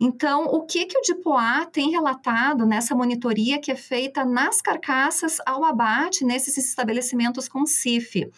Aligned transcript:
Então, 0.00 0.44
o 0.44 0.64
que, 0.64 0.86
que 0.86 0.96
o 0.96 1.02
DIPOA 1.02 1.66
tem 1.72 1.90
relatado 1.90 2.64
nessa 2.64 2.94
monitoria 2.94 3.60
que 3.60 3.72
é 3.72 3.76
feita 3.76 4.24
nas 4.24 4.62
carcaças 4.62 5.38
ao 5.44 5.64
abate 5.64 6.24
nesses 6.24 6.56
estabelecimentos 6.56 7.48
com 7.48 7.66
CIF? 7.66 8.30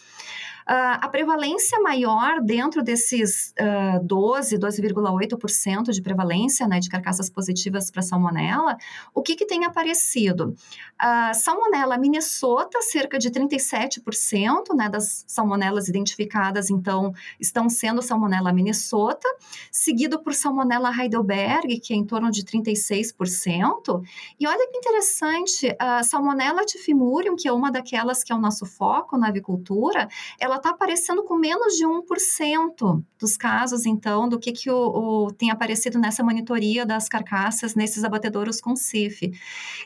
Uh, 0.71 0.95
a 1.01 1.09
prevalência 1.09 1.81
maior 1.81 2.39
dentro 2.39 2.81
desses 2.81 3.53
uh, 3.59 4.01
12, 4.05 4.57
12,8% 4.57 5.91
de 5.91 6.01
prevalência 6.01 6.65
né, 6.65 6.79
de 6.79 6.87
carcaças 6.87 7.29
positivas 7.29 7.91
para 7.91 8.01
salmonela, 8.01 8.77
o 9.13 9.21
que, 9.21 9.35
que 9.35 9.45
tem 9.45 9.65
aparecido? 9.65 10.55
Uh, 10.95 11.33
salmonela 11.33 11.97
Minnesota, 11.97 12.81
cerca 12.83 13.19
de 13.19 13.29
37% 13.29 14.73
né, 14.73 14.87
das 14.87 15.25
salmonelas 15.27 15.89
identificadas, 15.89 16.69
então, 16.69 17.11
estão 17.37 17.67
sendo 17.67 18.01
salmonela 18.01 18.53
Minnesota, 18.53 19.27
seguido 19.69 20.23
por 20.23 20.33
salmonela 20.33 20.89
Heidelberg, 20.89 21.81
que 21.81 21.93
é 21.93 21.97
em 21.97 22.05
torno 22.05 22.31
de 22.31 22.45
36%. 22.45 24.01
E 24.39 24.47
olha 24.47 24.71
que 24.71 24.77
interessante, 24.77 25.75
a 25.77 26.01
salmonela 26.01 26.63
tifimurium, 26.63 27.35
que 27.35 27.49
é 27.49 27.51
uma 27.51 27.69
daquelas 27.69 28.23
que 28.23 28.31
é 28.31 28.35
o 28.37 28.39
nosso 28.39 28.65
foco 28.65 29.17
na 29.17 29.27
avicultura, 29.27 30.07
ela 30.39 30.60
está 30.61 30.69
aparecendo 30.71 31.23
com 31.23 31.35
menos 31.35 31.73
de 31.73 31.85
1% 31.85 33.03
dos 33.19 33.37
casos, 33.37 33.85
então, 33.85 34.27
do 34.27 34.39
que, 34.39 34.51
que 34.51 34.69
o, 34.69 34.77
o, 35.27 35.31
tem 35.31 35.51
aparecido 35.51 35.99
nessa 35.99 36.23
monitoria 36.23 36.85
das 36.85 37.07
carcaças 37.07 37.75
nesses 37.75 38.03
abatedouros 38.03 38.59
com 38.59 38.75
CIF. 38.75 39.31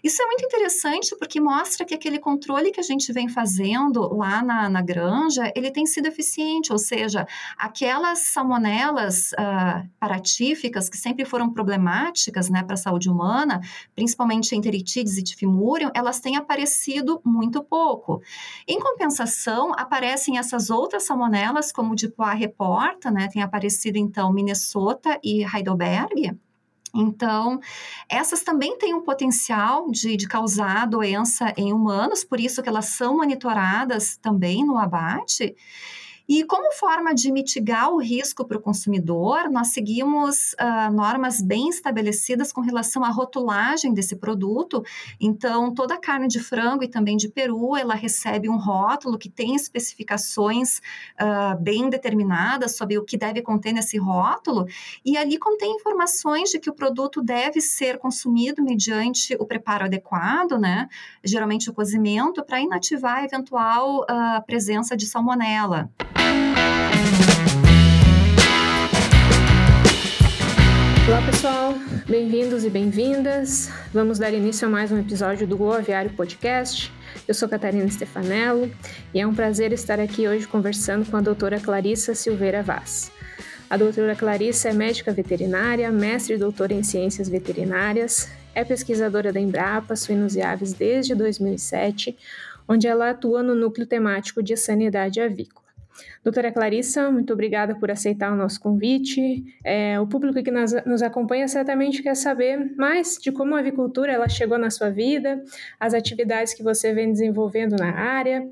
Isso 0.04 0.22
é 0.22 0.26
muito 0.26 0.46
interessante 0.46 1.16
porque 1.18 1.42
mostra 1.42 1.86
que 1.86 1.94
aquele 1.94 2.20
controle 2.20 2.72
que 2.72 2.80
a 2.80 2.84
gente 2.84 3.12
vem 3.12 3.28
fazendo 3.28 4.14
lá 4.16 4.42
na, 4.42 4.70
na 4.70 4.82
granja, 4.82 5.52
ele 5.56 5.72
tem 5.72 5.86
sido 5.86 6.08
eficiente, 6.08 6.72
ou 6.72 6.78
seja, 6.78 7.28
aquelas 7.58 8.20
salmonelas 8.20 9.32
uh, 9.34 9.88
paratíficas 10.00 10.90
que 10.90 10.98
sempre 10.98 11.26
foram 11.26 11.52
problemáticas 11.52 12.50
né, 12.50 12.64
para 12.64 12.76
a 12.76 12.78
saúde 12.78 13.10
humana, 13.10 13.60
principalmente 13.94 14.55
enteritides 14.55 15.18
e 15.18 15.24
tifimurium, 15.24 15.92
elas 15.94 16.20
têm 16.20 16.38
aparecido 16.38 17.20
muito 17.26 17.64
pouco. 17.64 18.21
Em 18.68 18.80
compensação, 18.80 19.74
aparecem 19.76 20.38
essas 20.38 20.55
essas 20.56 20.70
outras 20.70 21.04
salmonelas, 21.04 21.72
como 21.72 21.92
o 21.92 21.96
Dipois 21.96 22.38
reporta, 22.40 23.12
né, 23.12 23.28
tem 23.28 23.42
aparecido 23.42 23.98
então 23.98 24.32
Minnesota 24.32 25.20
e 25.24 25.44
Heidelberg, 25.44 26.38
então, 26.98 27.60
essas 28.08 28.42
também 28.42 28.78
têm 28.78 28.94
um 28.94 29.02
potencial 29.02 29.92
de, 29.92 30.16
de, 30.16 30.30
causar 30.30 30.88
doença 30.88 31.54
em 31.58 31.74
humanos, 31.74 32.24
por 32.24 32.40
isso 32.40 32.64
que 32.64 32.70
elas 32.70 32.86
são 32.86 33.18
monitoradas 33.18 34.16
também 34.16 34.66
no 34.66 34.78
abate. 34.78 35.54
E 36.27 36.43
como 36.43 36.73
forma 36.73 37.13
de 37.13 37.31
mitigar 37.31 37.91
o 37.91 38.01
risco 38.01 38.45
para 38.45 38.57
o 38.57 38.62
consumidor, 38.62 39.49
nós 39.49 39.68
seguimos 39.68 40.54
uh, 40.54 40.91
normas 40.91 41.40
bem 41.40 41.70
estabelecidas 41.70 42.51
com 42.51 42.62
relação 42.62 43.04
à 43.04 43.09
rotulagem 43.09 43.93
desse 43.93 44.15
produto. 44.15 44.84
Então, 45.20 45.73
toda 45.73 45.93
a 45.93 45.99
carne 45.99 46.27
de 46.27 46.40
frango 46.40 46.84
e 46.84 46.87
também 46.87 47.15
de 47.15 47.29
peru, 47.29 47.76
ela 47.76 47.93
recebe 47.93 48.49
um 48.49 48.57
rótulo 48.57 49.20
que 49.20 49.29
tem 49.29 49.55
especificações 49.55 50.79
uh, 51.21 51.62
bem 51.62 51.90
determinadas 51.90 52.76
sobre 52.76 52.98
o 52.98 53.05
que 53.05 53.18
deve 53.18 53.41
conter 53.41 53.73
nesse 53.73 53.98
rótulo, 53.98 54.65
e 55.05 55.18
ali 55.18 55.37
contém 55.37 55.76
informações 55.76 56.49
de 56.49 56.59
que 56.59 56.70
o 56.70 56.73
produto 56.73 57.21
deve 57.21 57.62
ser 57.62 57.99
consumido 57.99 58.63
mediante 58.63 59.35
o 59.40 59.46
preparo 59.46 59.85
adequado, 59.85 60.57
né? 60.57 60.90
Geralmente 61.23 61.70
o 61.70 61.73
cozimento, 61.73 62.43
para 62.43 62.62
inativar 62.62 63.18
a 63.18 63.23
eventual 63.26 64.01
uh, 64.01 64.46
presença 64.46 64.97
de 64.97 65.06
salmonela. 65.06 65.90
Olá 71.08 71.22
pessoal, 71.25 71.75
bem-vindos 72.08 72.63
e 72.63 72.69
bem-vindas. 72.69 73.69
Vamos 73.94 74.19
dar 74.19 74.34
início 74.34 74.68
a 74.68 74.72
mais 74.72 74.91
um 74.91 75.00
episódio 75.00 75.47
do 75.47 75.56
Go 75.56 75.72
Aviário 75.72 76.12
Podcast. 76.12 76.91
Eu 77.28 77.34
sou 77.34 77.47
Catarina 77.47 77.90
Stefanello 77.90 78.72
e 79.13 79.22
é 79.22 79.28
um 79.28 79.34
prazer 79.34 79.72
estar 79.72 80.00
aqui 80.00 80.28
hoje 80.28 80.48
conversando 80.48 81.09
com 81.09 81.16
a 81.16 81.22
doutora 81.22 81.59
Clarissa 81.59 82.16
Silveira 82.16 82.64
Vaz. 82.64 83.12
A 83.70 83.78
doutora 83.78 84.16
Clarissa 84.16 84.70
é 84.70 84.74
médica 84.74 85.12
veterinária, 85.12 85.92
mestre 85.92 86.36
e 86.36 86.38
doutora 86.38 86.74
em 86.74 86.84
ciências 86.84 87.30
veterinárias, 87.30 88.30
é 88.53 88.64
pesquisadora 88.64 89.32
da 89.32 89.40
Embrapa 89.40 89.96
Suínos 89.96 90.36
e 90.36 90.42
Aves 90.42 90.74
desde 90.74 91.16
2007, 91.16 92.18
onde 92.68 92.88
ela 92.88 93.12
atua 93.12 93.42
no 93.42 93.56
núcleo 93.56 93.88
temático 93.88 94.44
de 94.44 94.58
sanidade 94.58 95.22
avícola. 95.22 95.65
Doutora 96.24 96.52
Clarissa, 96.52 97.10
muito 97.12 97.34
obrigada 97.34 97.76
por 97.76 97.92
aceitar 97.92 98.32
o 98.32 98.36
nosso 98.36 98.60
convite. 98.60 99.44
É, 99.64 100.00
o 100.00 100.08
público 100.08 100.42
que 100.44 100.52
nos, 100.52 100.74
nos 100.86 101.02
acompanha 101.02 101.48
certamente 101.48 102.02
quer 102.02 102.16
saber 102.16 102.74
mais 102.76 103.18
de 103.22 103.32
como 103.32 103.56
a 103.56 103.60
avicultura 103.60 104.12
ela 104.12 104.28
chegou 104.28 104.58
na 104.58 104.70
sua 104.70 104.90
vida, 104.90 105.44
as 105.80 105.94
atividades 105.94 106.54
que 106.54 106.64
você 106.64 106.94
vem 106.94 107.12
desenvolvendo 107.12 107.76
na 107.76 107.92
área. 107.92 108.48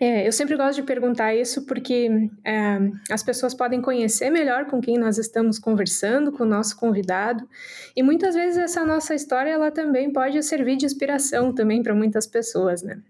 É, 0.00 0.26
eu 0.26 0.32
sempre 0.32 0.56
gosto 0.56 0.76
de 0.76 0.82
perguntar 0.82 1.34
isso 1.34 1.64
porque 1.66 2.28
é, 2.44 2.78
as 3.10 3.22
pessoas 3.22 3.54
podem 3.54 3.80
conhecer 3.80 4.28
melhor 4.28 4.66
com 4.66 4.80
quem 4.80 4.98
nós 4.98 5.18
estamos 5.18 5.58
conversando, 5.58 6.32
com 6.32 6.42
o 6.42 6.46
nosso 6.46 6.76
convidado, 6.76 7.48
e 7.94 8.02
muitas 8.02 8.34
vezes 8.34 8.58
essa 8.58 8.84
nossa 8.84 9.14
história 9.14 9.50
ela 9.50 9.70
também 9.70 10.12
pode 10.12 10.42
servir 10.42 10.76
de 10.76 10.84
inspiração 10.84 11.54
também 11.54 11.82
para 11.82 11.94
muitas 11.94 12.26
pessoas, 12.26 12.82
né? 12.82 13.00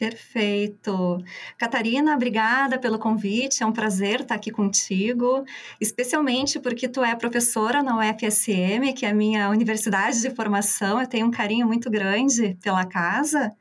Perfeito. 0.00 1.22
Catarina, 1.58 2.14
obrigada 2.14 2.78
pelo 2.78 2.98
convite. 2.98 3.62
É 3.62 3.66
um 3.66 3.72
prazer 3.72 4.22
estar 4.22 4.34
aqui 4.34 4.50
contigo, 4.50 5.44
especialmente 5.78 6.58
porque 6.58 6.88
tu 6.88 7.04
é 7.04 7.14
professora 7.14 7.82
na 7.82 7.98
UFSM, 7.98 8.94
que 8.96 9.04
é 9.04 9.10
a 9.10 9.14
minha 9.14 9.50
universidade 9.50 10.22
de 10.22 10.30
formação. 10.30 10.98
Eu 10.98 11.06
tenho 11.06 11.26
um 11.26 11.30
carinho 11.30 11.66
muito 11.66 11.90
grande 11.90 12.56
pela 12.62 12.86
casa. 12.86 13.54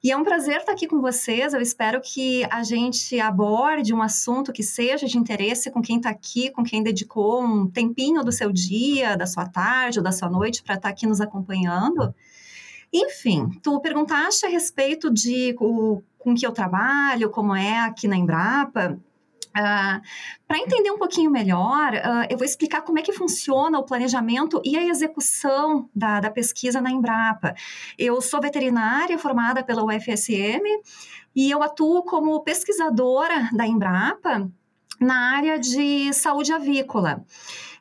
E 0.00 0.12
é 0.12 0.16
um 0.16 0.22
prazer 0.22 0.58
estar 0.58 0.70
aqui 0.70 0.86
com 0.86 1.00
vocês. 1.00 1.52
Eu 1.52 1.60
espero 1.60 2.00
que 2.00 2.44
a 2.44 2.62
gente 2.62 3.18
aborde 3.18 3.92
um 3.92 4.00
assunto 4.00 4.52
que 4.52 4.62
seja 4.62 5.08
de 5.08 5.18
interesse 5.18 5.72
com 5.72 5.82
quem 5.82 5.96
está 5.96 6.10
aqui, 6.10 6.52
com 6.52 6.62
quem 6.62 6.84
dedicou 6.84 7.42
um 7.42 7.68
tempinho 7.68 8.22
do 8.22 8.30
seu 8.30 8.52
dia, 8.52 9.16
da 9.16 9.26
sua 9.26 9.48
tarde 9.48 9.98
ou 9.98 10.04
da 10.04 10.12
sua 10.12 10.30
noite 10.30 10.62
para 10.62 10.76
estar 10.76 10.88
aqui 10.88 11.04
nos 11.04 11.20
acompanhando. 11.20 12.14
Enfim, 12.94 13.50
tu 13.60 13.80
perguntaste 13.80 14.46
a 14.46 14.48
respeito 14.48 15.12
de 15.12 15.56
o, 15.58 16.00
com 16.16 16.32
que 16.32 16.46
eu 16.46 16.52
trabalho, 16.52 17.28
como 17.28 17.52
é 17.52 17.80
aqui 17.80 18.06
na 18.06 18.16
Embrapa. 18.16 18.92
Uh, 18.92 19.00
ah, 19.56 20.00
Para 20.46 20.58
entender 20.58 20.92
um 20.92 20.98
pouquinho 20.98 21.28
melhor, 21.28 21.92
uh, 21.92 22.26
eu 22.30 22.38
vou 22.38 22.44
explicar 22.44 22.82
como 22.82 23.00
é 23.00 23.02
que 23.02 23.12
funciona 23.12 23.80
o 23.80 23.84
planejamento 23.84 24.62
e 24.64 24.76
a 24.76 24.86
execução 24.86 25.88
da, 25.92 26.20
da 26.20 26.30
pesquisa 26.30 26.80
na 26.80 26.92
Embrapa. 26.92 27.54
Eu 27.98 28.20
sou 28.20 28.40
veterinária 28.40 29.18
formada 29.18 29.64
pela 29.64 29.84
UFSM 29.84 30.62
e 31.34 31.50
eu 31.50 31.64
atuo 31.64 32.04
como 32.04 32.44
pesquisadora 32.44 33.48
da 33.52 33.66
Embrapa 33.66 34.48
na 35.00 35.36
área 35.36 35.58
de 35.58 36.12
saúde 36.12 36.52
avícola. 36.52 37.24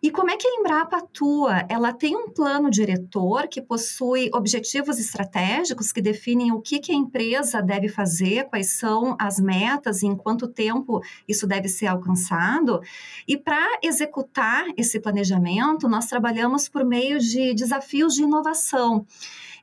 E 0.03 0.12
como 0.12 0.30
é 0.30 0.36
que 0.36 0.46
a 0.46 0.56
Embrapa 0.59 0.97
atua? 0.97 1.66
Ela 1.69 1.94
tem 1.94 2.14
um 2.14 2.30
plano 2.30 2.69
diretor 2.69 3.47
que 3.47 3.62
possui 3.62 4.30
objetivos 4.34 5.00
estratégicos 5.00 5.94
que 5.94 6.02
definem 6.02 6.52
o 6.52 6.59
que, 6.59 6.80
que 6.80 6.91
a 6.91 6.96
empresa 6.96 7.62
deve 7.62 7.88
fazer, 7.88 8.50
quais 8.50 8.74
são 8.74 9.16
as 9.18 9.40
metas 9.40 10.03
e 10.03 10.08
em 10.08 10.13
quanto 10.13 10.46
tempo 10.46 11.02
isso 11.25 11.47
deve 11.47 11.69
ser 11.69 11.88
alcançado. 11.88 12.81
E 13.25 13.38
para 13.38 13.80
executar 13.81 14.66
esse 14.75 15.00
planejamento, 15.00 15.88
nós 15.88 16.08
trabalhamos 16.08 16.68
por 16.68 16.84
meio 16.84 17.18
de 17.18 17.53
desafios 17.53 18.13
de 18.13 18.24
inovação. 18.24 19.06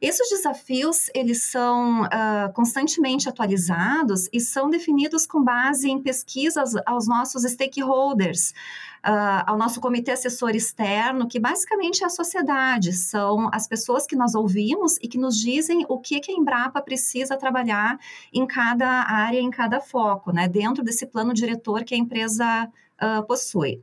Esses 0.00 0.30
desafios, 0.30 1.10
eles 1.14 1.42
são 1.42 2.04
uh, 2.04 2.50
constantemente 2.54 3.28
atualizados 3.28 4.30
e 4.32 4.40
são 4.40 4.70
definidos 4.70 5.26
com 5.26 5.44
base 5.44 5.90
em 5.90 6.02
pesquisas 6.02 6.72
aos 6.86 7.06
nossos 7.06 7.42
stakeholders, 7.42 8.54
uh, 9.06 9.44
ao 9.46 9.56
nosso 9.56 9.80
comitê 9.80 10.12
assessor 10.12 10.50
externo, 10.50 11.28
que 11.28 11.38
basicamente 11.38 12.02
é 12.02 12.06
a 12.06 12.10
sociedade, 12.10 12.92
são 12.92 13.48
as 13.52 13.66
pessoas 13.66 14.06
que 14.06 14.16
nós 14.16 14.34
ouvimos 14.34 14.96
e 15.02 15.08
que 15.08 15.18
nos 15.18 15.36
dizem 15.36 15.84
o 15.88 15.98
que, 15.98 16.20
que 16.20 16.32
a 16.32 16.34
Embrapa 16.34 16.80
precisa 16.80 17.36
trabalhar 17.36 17.98
em 18.32 18.46
cada 18.46 18.88
área, 18.88 19.40
em 19.40 19.50
cada 19.50 19.80
foco, 19.80 20.32
né, 20.32 20.48
dentro 20.48 20.84
desse 20.84 21.06
plano 21.06 21.32
diretor 21.32 21.84
que 21.84 21.94
a 21.94 21.98
empresa 21.98 22.68
uh, 23.00 23.26
possui. 23.26 23.82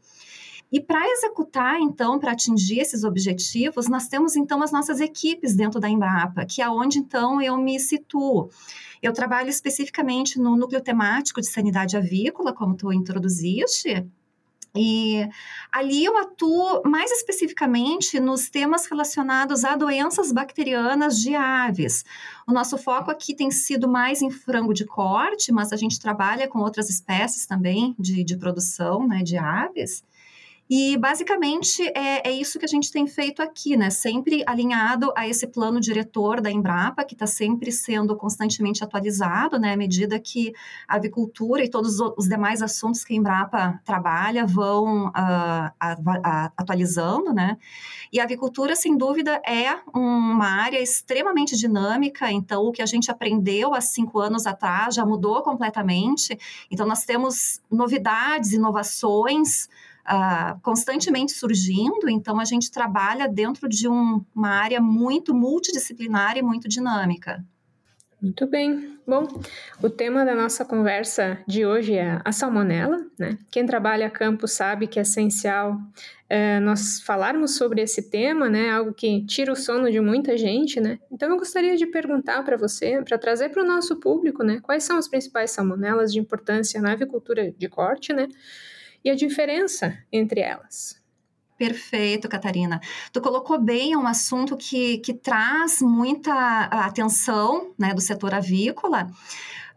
E 0.70 0.82
para 0.82 1.08
executar, 1.12 1.80
então, 1.80 2.20
para 2.20 2.34
atingir 2.34 2.80
esses 2.80 3.06
objetivos, 3.06 3.88
nós 3.88 4.10
temos 4.10 4.36
então 4.36 4.62
as 4.62 4.72
nossas 4.72 5.00
equipes 5.00 5.56
dentro 5.56 5.80
da 5.80 5.90
Embrapa, 5.90 6.46
que 6.46 6.62
é 6.62 6.70
onde 6.70 7.00
então 7.00 7.42
eu 7.42 7.58
me 7.58 7.80
situo. 7.80 8.50
Eu 9.02 9.14
trabalho 9.14 9.50
especificamente 9.50 10.38
no 10.40 10.58
núcleo 10.58 10.82
temático 10.82 11.40
de 11.40 11.48
sanidade 11.48 11.96
avícola, 11.96 12.52
como 12.52 12.76
tu 12.76 12.92
introduziste, 12.92 14.06
e 14.76 15.28
ali 15.72 16.06
eu 16.06 16.18
atuo 16.18 16.82
mais 16.86 17.12
especificamente 17.12 18.20
nos 18.20 18.50
temas 18.50 18.86
relacionados 18.86 19.64
a 19.64 19.76
doenças 19.76 20.32
bacterianas 20.32 21.20
de 21.20 21.36
aves. 21.36 22.04
O 22.48 22.54
nosso 22.54 22.78
foco 22.78 23.12
aqui 23.12 23.36
tem 23.36 23.52
sido 23.52 23.88
mais 23.88 24.22
em 24.22 24.30
frango 24.30 24.74
de 24.74 24.86
corte, 24.86 25.52
mas 25.52 25.74
a 25.74 25.76
gente 25.76 26.00
trabalha 26.00 26.48
com 26.48 26.60
outras 26.60 26.90
espécies 26.90 27.46
também 27.46 27.96
de, 27.98 28.24
de 28.24 28.38
produção 28.38 29.08
né, 29.08 29.24
de 29.24 29.38
aves. 29.38 30.04
E 30.70 30.98
basicamente 30.98 31.82
é, 31.96 32.28
é, 32.28 32.32
isso 32.32 32.60
que 32.60 32.66
a 32.66 32.68
gente 32.68 32.92
tem 32.92 33.08
feito 33.08 33.42
aqui, 33.42 33.78
né? 33.78 33.90
Sempre 33.90 34.44
alinhado 34.46 35.14
a 35.16 35.26
esse 35.26 35.48
plano 35.48 35.80
diretor 35.80 36.42
da 36.42 36.52
Embrapa, 36.52 37.06
que 37.06 37.16
está 37.16 37.26
sempre 37.26 37.72
sendo 37.72 38.18
constantemente 38.18 38.84
atualizado, 38.84 39.58
né? 39.58 39.74
À 39.74 39.78
medida 39.78 40.20
que 40.20 40.54
a 40.86 40.96
avicultura 40.98 41.64
e 41.64 41.70
todos 41.70 42.00
os 42.00 42.28
demais 42.28 42.62
assuntos 42.62 43.06
que 43.06 43.14
a 43.14 43.16
Embrapa 43.16 43.80
trabalha 43.86 44.46
vão 44.46 45.08
uh, 45.08 45.72
atualizando, 46.58 47.34
né? 47.34 47.58
E 48.12 48.20
a 48.20 48.26
avicultura, 48.26 48.76
sem 48.76 48.98
dúvida, 48.98 49.42
é 49.46 49.80
uma 49.94 50.48
área 50.48 50.82
extremamente 50.82 51.56
dinâmica, 51.56 52.30
então 52.30 52.64
o 52.64 52.72
que 52.74 52.82
a 52.82 52.86
gente 52.86 53.10
aprendeu 53.10 53.74
há 53.74 53.80
cinco 53.80 54.20
anos 54.20 54.46
atrás 54.46 54.96
já 54.96 55.06
mudou 55.06 55.42
completamente. 55.44 56.38
Então, 56.70 56.86
nós 56.86 57.06
temos 57.06 57.62
novidades, 57.72 58.52
inovações 58.52 59.70
uh, 60.10 60.60
constantemente 60.62 61.34
surgindo, 61.34 62.10
então 62.10 62.40
a 62.40 62.46
gente 62.46 62.72
trabalha 62.72 63.28
dentro 63.28 63.68
de 63.68 63.88
um, 63.88 64.24
uma 64.34 64.50
área 64.50 64.80
muito 64.80 65.34
multidisciplinar 65.34 66.38
e 66.38 66.42
muito 66.42 66.68
dinâmica. 66.68 67.44
Muito 68.20 68.48
bem. 68.48 68.98
Bom, 69.06 69.28
o 69.82 69.90
tema 69.90 70.26
da 70.26 70.34
nossa 70.34 70.66
conversa 70.66 71.40
de 71.48 71.66
hoje 71.66 71.94
é 71.94 72.20
a 72.26 72.32
salmonela, 72.32 73.06
né? 73.18 73.38
Quem 73.52 73.64
trabalha 73.64 74.08
a 74.08 74.10
campo 74.10 74.48
sabe 74.48 74.88
que 74.88 74.98
é 74.98 75.04
essencial 75.04 75.78
é, 76.28 76.60
nós 76.60 77.00
falarmos 77.02 77.56
sobre 77.56 77.82
esse 77.82 78.10
tema, 78.10 78.50
né? 78.50 78.72
Algo 78.72 78.92
que 78.92 79.24
tira 79.26 79.52
o 79.52 79.56
sono 79.56 79.90
de 79.92 80.02
muita 80.02 80.36
gente, 80.36 80.80
né? 80.82 81.00
Então 81.12 81.30
eu 81.30 81.38
gostaria 81.38 81.78
de 81.78 81.86
perguntar 81.86 82.44
para 82.44 82.58
você, 82.58 83.02
para 83.04 83.20
trazer 83.20 83.50
para 83.50 83.64
o 83.64 83.66
nosso 83.66 83.98
público, 83.98 84.44
né? 84.44 84.60
Quais 84.64 84.84
são 84.84 84.98
as 84.98 85.08
principais 85.08 85.52
salmonelas 85.52 86.12
de 86.12 86.20
importância 86.20 86.82
na 86.82 86.94
avicultura 86.94 87.54
de 87.56 87.70
corte, 87.70 88.12
né? 88.14 88.28
E 89.08 89.10
a 89.10 89.16
diferença 89.16 89.98
entre 90.12 90.42
elas. 90.42 91.02
Perfeito, 91.58 92.30
Catarina. 92.30 92.80
Tu 93.12 93.20
colocou 93.22 93.58
bem 93.58 93.96
um 93.96 94.06
assunto 94.06 94.56
que, 94.56 94.98
que 95.00 95.14
traz 95.14 95.82
muita 95.82 96.66
atenção 96.66 97.74
né, 97.80 97.94
do 97.94 98.02
setor 98.02 98.34
avícola, 98.34 99.08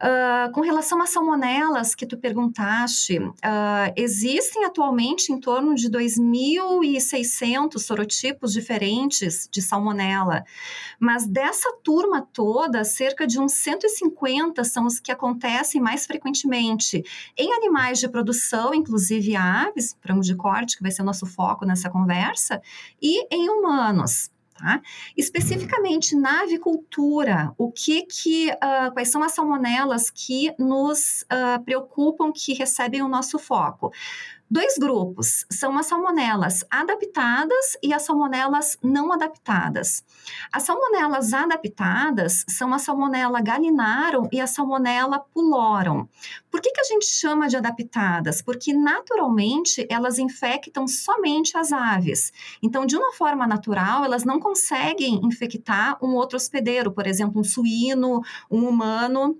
Uh, 0.01 0.51
com 0.51 0.61
relação 0.61 0.99
às 0.99 1.11
salmonelas 1.11 1.93
que 1.93 2.07
tu 2.07 2.17
perguntaste, 2.17 3.19
uh, 3.19 3.93
existem 3.95 4.65
atualmente 4.65 5.31
em 5.31 5.39
torno 5.39 5.75
de 5.75 5.91
2.600 5.91 7.77
sorotipos 7.77 8.51
diferentes 8.51 9.47
de 9.51 9.61
salmonela, 9.61 10.43
mas 10.99 11.27
dessa 11.27 11.71
turma 11.83 12.27
toda, 12.33 12.83
cerca 12.83 13.27
de 13.27 13.39
uns 13.39 13.53
150 13.53 14.63
são 14.63 14.87
os 14.87 14.99
que 14.99 15.11
acontecem 15.11 15.79
mais 15.79 16.07
frequentemente 16.07 17.03
em 17.37 17.53
animais 17.53 17.99
de 17.99 18.09
produção, 18.09 18.73
inclusive 18.73 19.35
aves, 19.35 19.95
frango 20.01 20.21
de 20.21 20.33
corte, 20.35 20.77
que 20.77 20.81
vai 20.81 20.91
ser 20.91 21.03
o 21.03 21.05
nosso 21.05 21.27
foco 21.27 21.63
nessa 21.63 21.91
conversa, 21.91 22.59
e 22.99 23.27
em 23.31 23.49
humanos. 23.51 24.31
Tá? 24.61 24.79
Especificamente 25.17 26.15
na 26.15 26.43
avicultura, 26.43 27.51
o 27.57 27.71
que 27.71 28.03
que, 28.03 28.51
uh, 28.51 28.93
quais 28.93 29.09
são 29.09 29.23
as 29.23 29.31
salmonelas 29.31 30.11
que 30.11 30.53
nos 30.59 31.23
uh, 31.23 31.59
preocupam, 31.65 32.31
que 32.31 32.53
recebem 32.53 33.01
o 33.01 33.07
nosso 33.07 33.39
foco? 33.39 33.91
Dois 34.51 34.77
grupos, 34.77 35.45
são 35.49 35.77
as 35.77 35.85
salmonelas 35.85 36.65
adaptadas 36.69 37.77
e 37.81 37.93
as 37.93 38.01
salmonelas 38.01 38.77
não 38.83 39.13
adaptadas. 39.13 40.03
As 40.51 40.63
salmonelas 40.63 41.33
adaptadas 41.33 42.43
são 42.49 42.73
a 42.73 42.77
salmonela 42.77 43.39
gallinarum 43.39 44.27
e 44.29 44.41
a 44.41 44.45
salmonela 44.45 45.19
pulorum. 45.19 46.05
Por 46.51 46.59
que, 46.59 46.69
que 46.69 46.81
a 46.81 46.83
gente 46.83 47.05
chama 47.05 47.47
de 47.47 47.55
adaptadas? 47.55 48.41
Porque 48.41 48.73
naturalmente 48.73 49.87
elas 49.89 50.19
infectam 50.19 50.85
somente 50.85 51.57
as 51.57 51.71
aves. 51.71 52.33
Então, 52.61 52.85
de 52.85 52.97
uma 52.97 53.13
forma 53.13 53.47
natural, 53.47 54.03
elas 54.03 54.25
não 54.25 54.37
conseguem 54.37 55.21
infectar 55.23 55.97
um 56.03 56.13
outro 56.13 56.35
hospedeiro, 56.35 56.91
por 56.91 57.07
exemplo, 57.07 57.39
um 57.39 57.43
suíno, 57.43 58.21
um 58.49 58.67
humano. 58.67 59.39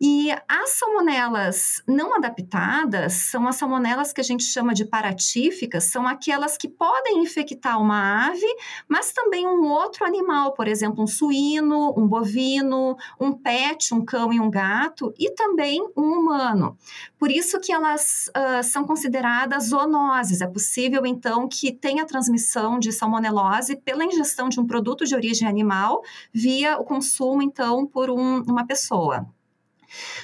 E 0.00 0.30
as 0.48 0.70
salmonelas 0.78 1.82
não 1.86 2.14
adaptadas 2.14 3.14
são 3.14 3.48
as 3.48 3.56
salmonelas 3.56 4.12
que 4.12 4.20
a 4.20 4.24
gente 4.24 4.44
chama 4.44 4.72
de 4.72 4.84
paratíficas, 4.84 5.84
são 5.84 6.06
aquelas 6.06 6.56
que 6.56 6.68
podem 6.68 7.20
infectar 7.20 7.80
uma 7.80 8.28
ave, 8.28 8.46
mas 8.88 9.12
também 9.12 9.44
um 9.44 9.64
outro 9.64 10.04
animal, 10.04 10.52
por 10.52 10.68
exemplo, 10.68 11.02
um 11.02 11.06
suíno, 11.06 11.92
um 11.98 12.06
bovino, 12.06 12.96
um 13.18 13.32
pet, 13.32 13.92
um 13.92 14.04
cão 14.04 14.32
e 14.32 14.38
um 14.38 14.48
gato, 14.48 15.12
e 15.18 15.30
também 15.34 15.82
um 15.96 16.12
humano. 16.12 16.78
Por 17.18 17.30
isso 17.30 17.58
que 17.58 17.72
elas 17.72 18.30
uh, 18.36 18.62
são 18.62 18.84
consideradas 18.84 19.70
zoonoses. 19.70 20.40
É 20.40 20.46
possível, 20.46 21.04
então, 21.04 21.48
que 21.48 21.72
tenha 21.72 22.06
transmissão 22.06 22.78
de 22.78 22.92
salmonelose 22.92 23.76
pela 23.76 24.04
ingestão 24.04 24.48
de 24.48 24.60
um 24.60 24.66
produto 24.66 25.04
de 25.04 25.14
origem 25.14 25.48
animal 25.48 26.02
via 26.32 26.78
o 26.78 26.84
consumo, 26.84 27.42
então, 27.42 27.84
por 27.84 28.10
um, 28.10 28.42
uma 28.42 28.64
pessoa. 28.64 29.26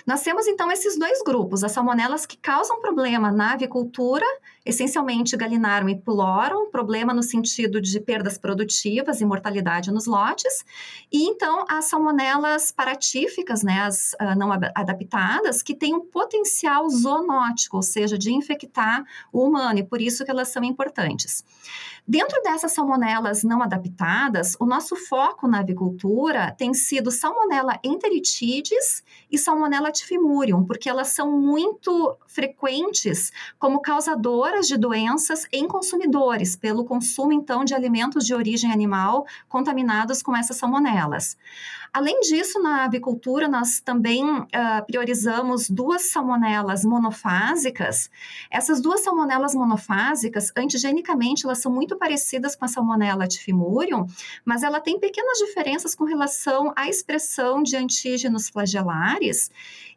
Nós 0.07 0.23
temos 0.23 0.47
então 0.47 0.71
esses 0.71 0.99
dois 0.99 1.23
grupos, 1.23 1.65
as 1.65 1.73
salmonelas 1.73 2.27
que 2.27 2.37
causam 2.37 2.81
problema 2.81 3.31
na 3.31 3.53
avicultura, 3.53 4.27
essencialmente 4.65 5.37
Gallinarum 5.37 5.89
e 5.89 5.97
Pulorum, 5.97 6.71
problema 6.71 7.13
no 7.13 7.23
sentido 7.23 7.81
de 7.81 8.01
perdas 8.01 8.39
produtivas 8.39 9.21
e 9.21 9.25
mortalidade 9.25 9.91
nos 9.91 10.07
lotes, 10.07 10.65
e 11.13 11.25
então 11.25 11.65
as 11.69 11.87
salmonelas 11.87 12.71
paratíficas, 12.71 13.63
né, 13.63 13.81
as 13.81 14.15
uh, 14.15 14.37
não 14.37 14.51
adaptadas, 14.53 15.63
que 15.63 15.75
têm 15.75 15.95
um 15.95 16.01
potencial 16.01 16.89
zoonótico, 16.89 17.77
ou 17.77 17.83
seja, 17.83 18.17
de 18.17 18.33
infectar 18.33 19.05
o 19.33 19.47
humano, 19.47 19.81
e 19.81 19.85
por 19.85 20.01
isso 20.01 20.25
que 20.25 20.31
elas 20.31 20.49
são 20.49 20.65
importantes. 20.65 21.45
Dentro 22.07 22.43
dessas 22.43 22.73
salmonelas 22.73 23.43
não 23.43 23.63
adaptadas, 23.63 24.55
o 24.61 24.67
nosso 24.67 24.95
foco 24.95 25.49
na 25.49 25.61
avicultura 25.61 26.53
tem 26.53 26.75
sido 26.75 27.11
salmonella 27.11 27.81
enteritidis 27.83 29.03
e 29.31 29.39
salmonella 29.39 29.91
tifimurium, 29.91 30.67
porque 30.67 30.91
elas 30.91 31.09
são 31.09 31.33
muito 31.41 32.19
frequentes 32.27 33.33
como 33.59 33.81
de 34.61 34.77
doenças 34.77 35.47
em 35.53 35.67
consumidores, 35.67 36.57
pelo 36.57 36.85
consumo 36.85 37.33
então 37.33 37.65
de 37.65 37.75
alimentos 37.75 38.25
de 38.25 38.35
origem 38.35 38.73
animal 38.73 39.27
contaminados 39.49 40.23
com 40.23 40.37
essas 40.37 40.57
salmonelas. 40.57 41.37
Além 41.95 42.19
disso, 42.23 42.61
na 42.61 42.85
avicultura, 42.85 43.47
nós 43.47 43.79
também 43.79 44.25
uh, 44.29 44.47
priorizamos 44.85 45.71
duas 45.71 46.11
salmonelas 46.11 46.85
monofásicas. 46.85 48.11
Essas 48.51 48.81
duas 48.81 49.05
salmonelas 49.05 49.55
monofásicas, 49.55 50.51
antigenicamente, 50.57 51.47
elas 51.47 51.59
são 51.59 51.71
muito 51.71 51.97
parecidas 51.97 52.57
com 52.57 52.65
a 52.65 52.69
salmonella 52.69 53.29
tifimurium, 53.29 54.07
mas 54.45 54.65
ela 54.65 54.81
tem 54.81 54.99
pequenas 54.99 55.39
diferenças 55.39 55.95
com 55.95 56.03
relação 56.03 56.73
à 56.75 56.89
expressão 56.89 57.63
de 57.63 57.77
antígenos 57.77 58.49
flagelares 58.49 59.49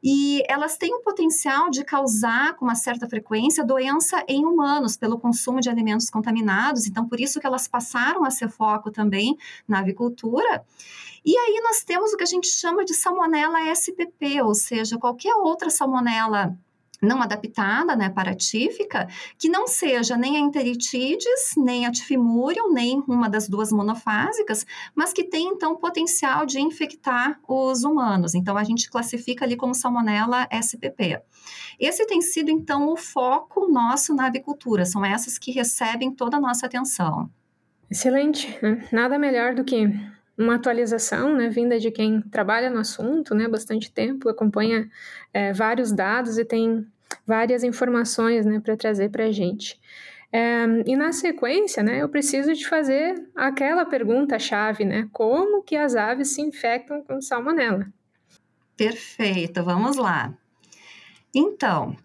e 0.03 0.43
elas 0.47 0.77
têm 0.77 0.93
o 0.93 1.01
potencial 1.01 1.71
de 1.71 1.83
causar 1.83 2.55
com 2.55 2.65
uma 2.65 2.75
certa 2.75 3.09
frequência 3.09 3.65
doença 3.65 4.23
em 4.27 4.45
humanos 4.47 4.97
pelo 4.97 5.19
consumo 5.19 5.59
de 5.59 5.69
alimentos 5.69 6.09
contaminados, 6.09 6.87
então 6.87 7.07
por 7.07 7.19
isso 7.19 7.39
que 7.39 7.47
elas 7.47 7.67
passaram 7.67 8.23
a 8.23 8.31
ser 8.31 8.49
foco 8.49 8.91
também 8.91 9.37
na 9.67 9.79
avicultura. 9.79 10.65
E 11.25 11.37
aí 11.37 11.61
nós 11.63 11.83
temos 11.83 12.13
o 12.13 12.17
que 12.17 12.23
a 12.23 12.27
gente 12.27 12.47
chama 12.47 12.85
de 12.85 12.93
salmonela 12.93 13.59
SPP, 13.71 14.41
ou 14.41 14.55
seja, 14.55 14.97
qualquer 14.97 15.33
outra 15.35 15.69
salmonela 15.69 16.57
não 17.01 17.21
adaptada, 17.21 17.95
né, 17.95 18.09
paratífica, 18.09 19.07
que 19.37 19.49
não 19.49 19.67
seja 19.67 20.17
nem 20.17 20.37
a 20.37 20.39
enteritidis, 20.39 21.53
nem 21.57 21.85
a 21.85 21.91
tifimurium, 21.91 22.71
nem 22.71 23.03
uma 23.07 23.29
das 23.29 23.47
duas 23.47 23.71
monofásicas, 23.71 24.65
mas 24.95 25.13
que 25.13 25.23
tem 25.23 25.47
então 25.47 25.75
potencial 25.75 26.45
de 26.45 26.59
infectar 26.59 27.39
os 27.47 27.83
humanos. 27.83 28.33
Então 28.33 28.57
a 28.57 28.63
gente 28.63 28.89
classifica 28.89 29.45
ali 29.45 29.55
como 29.55 29.75
salmonela 29.75 30.47
SPP. 30.51 31.21
Esse 31.79 32.05
tem 32.05 32.21
sido 32.21 32.49
então 32.49 32.89
o 32.89 32.97
foco 32.97 33.67
nosso 33.67 34.13
na 34.13 34.27
avicultura, 34.27 34.85
são 34.85 35.05
essas 35.05 35.37
que 35.37 35.51
recebem 35.51 36.11
toda 36.11 36.37
a 36.37 36.41
nossa 36.41 36.65
atenção. 36.65 37.29
Excelente. 37.89 38.57
Nada 38.91 39.17
melhor 39.17 39.53
do 39.53 39.63
que 39.63 39.87
uma 40.38 40.56
atualização, 40.56 41.36
né, 41.36 41.50
vinda 41.50 41.79
de 41.79 41.89
quem 41.89 42.22
trabalha 42.22 42.70
no 42.70 42.79
assunto, 42.79 43.34
né, 43.34 43.48
bastante 43.48 43.91
tempo, 43.91 44.29
acompanha 44.29 44.89
é, 45.34 45.51
vários 45.51 45.91
dados 45.91 46.38
e 46.38 46.46
tem 46.46 46.86
várias 47.25 47.63
informações, 47.63 48.46
né, 48.46 48.60
para 48.60 48.77
trazer 48.77 49.10
para 49.10 49.25
a 49.25 49.32
gente. 49.32 49.79
É, 50.32 50.65
e 50.86 50.96
na 50.96 51.12
sequência, 51.12 51.82
né, 51.82 52.01
eu 52.01 52.10
preciso 52.10 52.53
de 52.53 52.67
fazer 52.67 53.15
aquela 53.36 53.86
pergunta-chave, 53.86 54.86
né, 54.86 55.10
como 55.12 55.63
que 55.63 55.75
as 55.75 55.96
aves 55.96 56.36
se 56.36 56.41
infectam 56.41 57.01
com 57.01 57.20
salmonela? 57.22 57.88
Perfeito, 58.75 59.63
vamos 59.63 59.96
lá. 59.96 60.34
Então, 61.34 61.96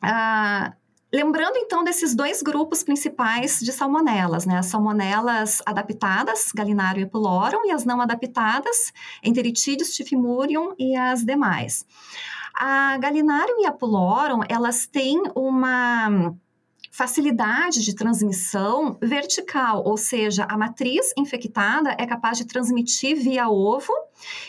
a, 0.00 0.74
Lembrando 1.14 1.56
então 1.58 1.84
desses 1.84 2.12
dois 2.12 2.42
grupos 2.42 2.82
principais 2.82 3.60
de 3.60 3.70
salmonelas, 3.70 4.44
né? 4.46 4.58
As 4.58 4.66
salmonelas 4.66 5.62
adaptadas, 5.64 6.50
Gallinario 6.52 7.02
e 7.02 7.06
Pulorum, 7.06 7.64
e 7.66 7.70
as 7.70 7.84
não 7.84 8.00
adaptadas, 8.00 8.92
Enteritidis, 9.22 9.94
Tifimurium 9.94 10.74
e 10.76 10.96
as 10.96 11.24
demais. 11.24 11.86
A 12.52 12.98
Gallinario 12.98 13.60
e 13.60 13.64
a 13.64 13.70
Pulorum, 13.70 14.40
elas 14.48 14.88
têm 14.88 15.22
uma 15.36 16.34
facilidade 16.94 17.82
de 17.82 17.92
transmissão 17.92 18.96
vertical, 19.02 19.82
ou 19.84 19.96
seja, 19.96 20.44
a 20.44 20.56
matriz 20.56 21.12
infectada 21.18 21.90
é 21.98 22.06
capaz 22.06 22.38
de 22.38 22.44
transmitir 22.44 23.16
via 23.16 23.48
ovo, 23.48 23.92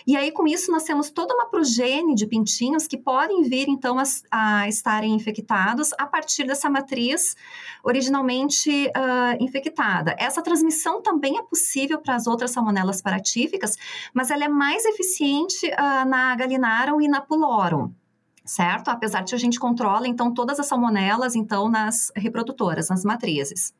e 0.05 0.15
aí 0.15 0.31
com 0.31 0.45
isso 0.45 0.71
nós 0.71 0.83
temos 0.83 1.09
toda 1.09 1.33
uma 1.33 1.47
progênie 1.49 2.13
de 2.13 2.27
pintinhos 2.27 2.85
que 2.85 2.99
podem 2.99 3.41
vir 3.41 3.67
então 3.67 3.97
a, 3.97 4.03
a 4.29 4.69
estarem 4.69 5.15
infectados 5.15 5.89
a 5.97 6.05
partir 6.05 6.45
dessa 6.45 6.69
matriz 6.69 7.35
originalmente 7.83 8.69
uh, 8.89 9.43
infectada. 9.43 10.15
Essa 10.19 10.39
transmissão 10.43 11.01
também 11.01 11.39
é 11.39 11.41
possível 11.41 11.99
para 11.99 12.13
as 12.13 12.27
outras 12.27 12.51
salmonelas 12.51 13.01
paratíficas, 13.01 13.75
mas 14.13 14.29
ela 14.29 14.45
é 14.45 14.49
mais 14.49 14.85
eficiente 14.85 15.65
uh, 15.65 16.07
na 16.07 16.35
Gallinarum 16.35 17.01
e 17.01 17.07
na 17.07 17.21
Pulorum 17.21 17.91
certo? 18.45 18.89
Apesar 18.89 19.23
de 19.23 19.33
a 19.33 19.37
gente 19.37 19.59
controla, 19.59 20.07
então, 20.07 20.33
todas 20.33 20.59
as 20.59 20.67
salmonelas, 20.67 21.35
então, 21.35 21.67
nas 21.67 22.11
reprodutoras, 22.15 22.89
nas 22.89 23.03
matrizes. 23.03 23.73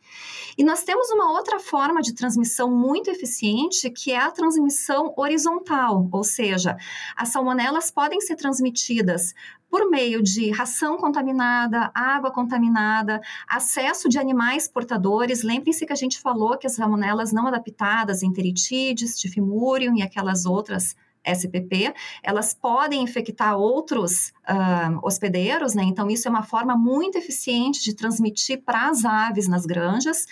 E 0.58 0.64
nós 0.64 0.84
temos 0.84 1.10
uma 1.12 1.32
outra 1.32 1.60
forma 1.60 2.02
de 2.02 2.14
transmissão 2.14 2.72
muito 2.72 3.10
eficiente, 3.10 3.90
que 3.92 4.12
é 4.12 4.18
a 4.18 4.32
transmissão 4.32 5.14
horizontal, 5.16 6.10
ou 6.12 6.24
seja, 6.24 6.76
as 7.16 7.30
salmonelas 7.30 7.92
podem 7.92 8.20
ser 8.20 8.36
transmitidas 8.36 9.34
por 9.70 9.90
meio 9.90 10.24
de 10.24 10.52
ração 10.52 10.98
contaminada, 10.98 11.92
água 11.94 12.32
contaminada, 12.32 13.22
acesso 13.48 14.08
de 14.08 14.18
animais 14.18 14.68
portadores. 14.68 15.44
Lembrem-se 15.44 15.86
que 15.86 15.94
a 15.94 15.98
gente 15.98 16.20
falou 16.20 16.58
que 16.58 16.66
as 16.66 16.76
salmonelas 16.76 17.34
não 17.34 17.48
adaptadas, 17.48 18.24
enteritídeos, 18.24 19.16
tifimurium 19.16 19.96
e 19.98 20.02
aquelas 20.02 20.46
outras 20.46 20.96
SPP, 21.26 21.94
elas 22.24 22.54
podem 22.54 23.02
infectar 23.02 23.58
outros 23.58 24.34
uh, 24.50 25.00
hospedeiros, 25.02 25.74
né? 25.74 25.84
Então, 25.84 26.10
isso 26.10 26.28
é 26.28 26.32
uma 26.32 26.44
forma 26.44 26.76
muito 26.76 27.18
eficiente 27.18 27.84
de 27.84 27.94
transmitir 27.96 28.62
para 28.64 28.90
as 28.90 29.06
aves 29.06 29.48
nas 29.48 29.66
granjas. 29.66 30.26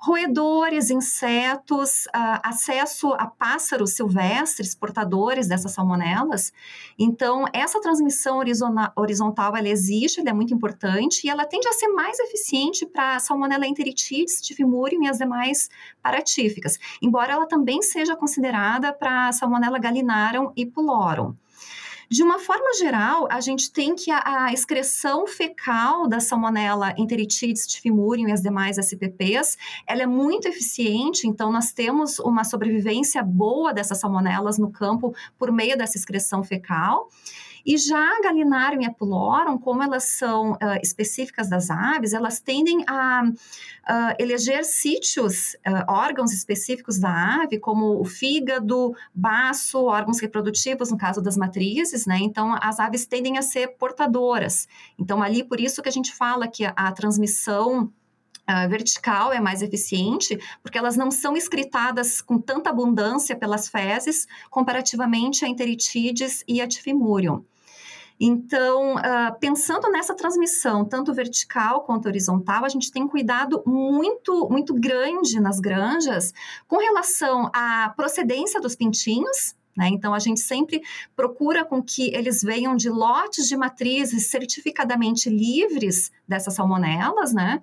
Roedores, 0.00 0.90
insetos, 0.90 2.06
uh, 2.06 2.40
acesso 2.42 3.12
a 3.14 3.26
pássaros 3.26 3.92
silvestres, 3.92 4.74
portadores 4.74 5.46
dessas 5.46 5.72
salmonelas. 5.72 6.52
Então, 6.98 7.44
essa 7.52 7.80
transmissão 7.80 8.38
horizontal, 8.96 9.56
ela 9.56 9.68
existe, 9.68 10.20
ela 10.20 10.30
é 10.30 10.32
muito 10.32 10.54
importante 10.54 11.26
e 11.26 11.30
ela 11.30 11.44
tende 11.44 11.68
a 11.68 11.72
ser 11.72 11.88
mais 11.88 12.18
eficiente 12.18 12.86
para 12.86 13.16
a 13.16 13.20
salmonella 13.20 13.66
enteritidis, 13.66 14.40
tifimurium 14.40 15.04
e 15.04 15.08
as 15.08 15.18
demais 15.18 15.68
paratíficas, 16.02 16.78
embora 17.02 17.32
ela 17.32 17.46
também 17.46 17.82
seja 17.82 18.16
considerada 18.16 18.92
para 18.92 19.28
a 19.28 19.32
salmonella 19.32 19.78
e 20.56 20.66
pulorum. 20.66 21.34
De 22.10 22.24
uma 22.24 22.40
forma 22.40 22.74
geral, 22.76 23.28
a 23.30 23.40
gente 23.40 23.70
tem 23.70 23.94
que 23.94 24.10
a, 24.10 24.46
a 24.46 24.52
excreção 24.52 25.28
fecal 25.28 26.08
da 26.08 26.18
salmonella 26.18 26.92
enteritidis 26.98 27.68
tifimurium 27.68 28.28
e 28.28 28.32
as 28.32 28.42
demais 28.42 28.78
SPPs, 28.78 29.56
ela 29.86 30.02
é 30.02 30.06
muito 30.06 30.48
eficiente, 30.48 31.28
então 31.28 31.52
nós 31.52 31.70
temos 31.70 32.18
uma 32.18 32.42
sobrevivência 32.42 33.22
boa 33.22 33.72
dessas 33.72 34.00
salmonelas 34.00 34.58
no 34.58 34.72
campo 34.72 35.14
por 35.38 35.52
meio 35.52 35.78
dessa 35.78 35.96
excreção 35.96 36.42
fecal. 36.42 37.08
E 37.64 37.76
já 37.76 37.98
a 37.98 38.20
Gallinarium 38.22 38.82
e 38.82 38.86
a 38.86 38.92
Pulorum, 38.92 39.58
como 39.58 39.82
elas 39.82 40.04
são 40.04 40.52
uh, 40.52 40.58
específicas 40.82 41.48
das 41.48 41.70
aves, 41.70 42.12
elas 42.12 42.40
tendem 42.40 42.84
a 42.86 43.22
uh, 43.24 44.14
eleger 44.18 44.64
sítios, 44.64 45.54
uh, 45.66 45.84
órgãos 45.88 46.32
específicos 46.32 46.98
da 46.98 47.42
ave, 47.42 47.58
como 47.58 48.00
o 48.00 48.04
fígado, 48.04 48.94
baço, 49.14 49.84
órgãos 49.84 50.20
reprodutivos, 50.20 50.90
no 50.90 50.98
caso 50.98 51.20
das 51.20 51.36
matrizes, 51.36 52.06
né? 52.06 52.18
Então, 52.20 52.56
as 52.60 52.80
aves 52.80 53.06
tendem 53.06 53.38
a 53.38 53.42
ser 53.42 53.76
portadoras. 53.76 54.66
Então, 54.98 55.22
ali, 55.22 55.44
por 55.44 55.60
isso 55.60 55.82
que 55.82 55.88
a 55.88 55.92
gente 55.92 56.14
fala 56.14 56.48
que 56.48 56.64
a, 56.64 56.70
a 56.70 56.92
transmissão 56.92 57.92
vertical 58.68 59.32
é 59.32 59.38
mais 59.38 59.62
eficiente, 59.62 60.36
porque 60.60 60.76
elas 60.76 60.96
não 60.96 61.08
são 61.08 61.36
excretadas 61.36 62.20
com 62.20 62.36
tanta 62.36 62.70
abundância 62.70 63.36
pelas 63.36 63.68
fezes, 63.68 64.26
comparativamente 64.50 65.44
a 65.44 65.48
enteritides 65.48 66.42
e 66.48 66.60
a 66.60 66.66
tifimurium. 66.66 67.44
Então, 68.22 68.96
uh, 68.96 69.38
pensando 69.40 69.90
nessa 69.90 70.14
transmissão, 70.14 70.84
tanto 70.84 71.14
vertical 71.14 71.84
quanto 71.84 72.06
horizontal, 72.06 72.66
a 72.66 72.68
gente 72.68 72.92
tem 72.92 73.08
cuidado 73.08 73.62
muito, 73.66 74.46
muito 74.50 74.74
grande 74.74 75.40
nas 75.40 75.58
granjas 75.58 76.34
com 76.68 76.76
relação 76.76 77.50
à 77.54 77.88
procedência 77.96 78.60
dos 78.60 78.76
pintinhos, 78.76 79.56
né? 79.74 79.88
Então, 79.88 80.12
a 80.12 80.18
gente 80.18 80.40
sempre 80.40 80.82
procura 81.16 81.64
com 81.64 81.82
que 81.82 82.14
eles 82.14 82.42
venham 82.42 82.76
de 82.76 82.90
lotes 82.90 83.48
de 83.48 83.56
matrizes 83.56 84.26
certificadamente 84.26 85.30
livres 85.30 86.12
dessas 86.28 86.52
salmonelas, 86.54 87.32
né? 87.32 87.62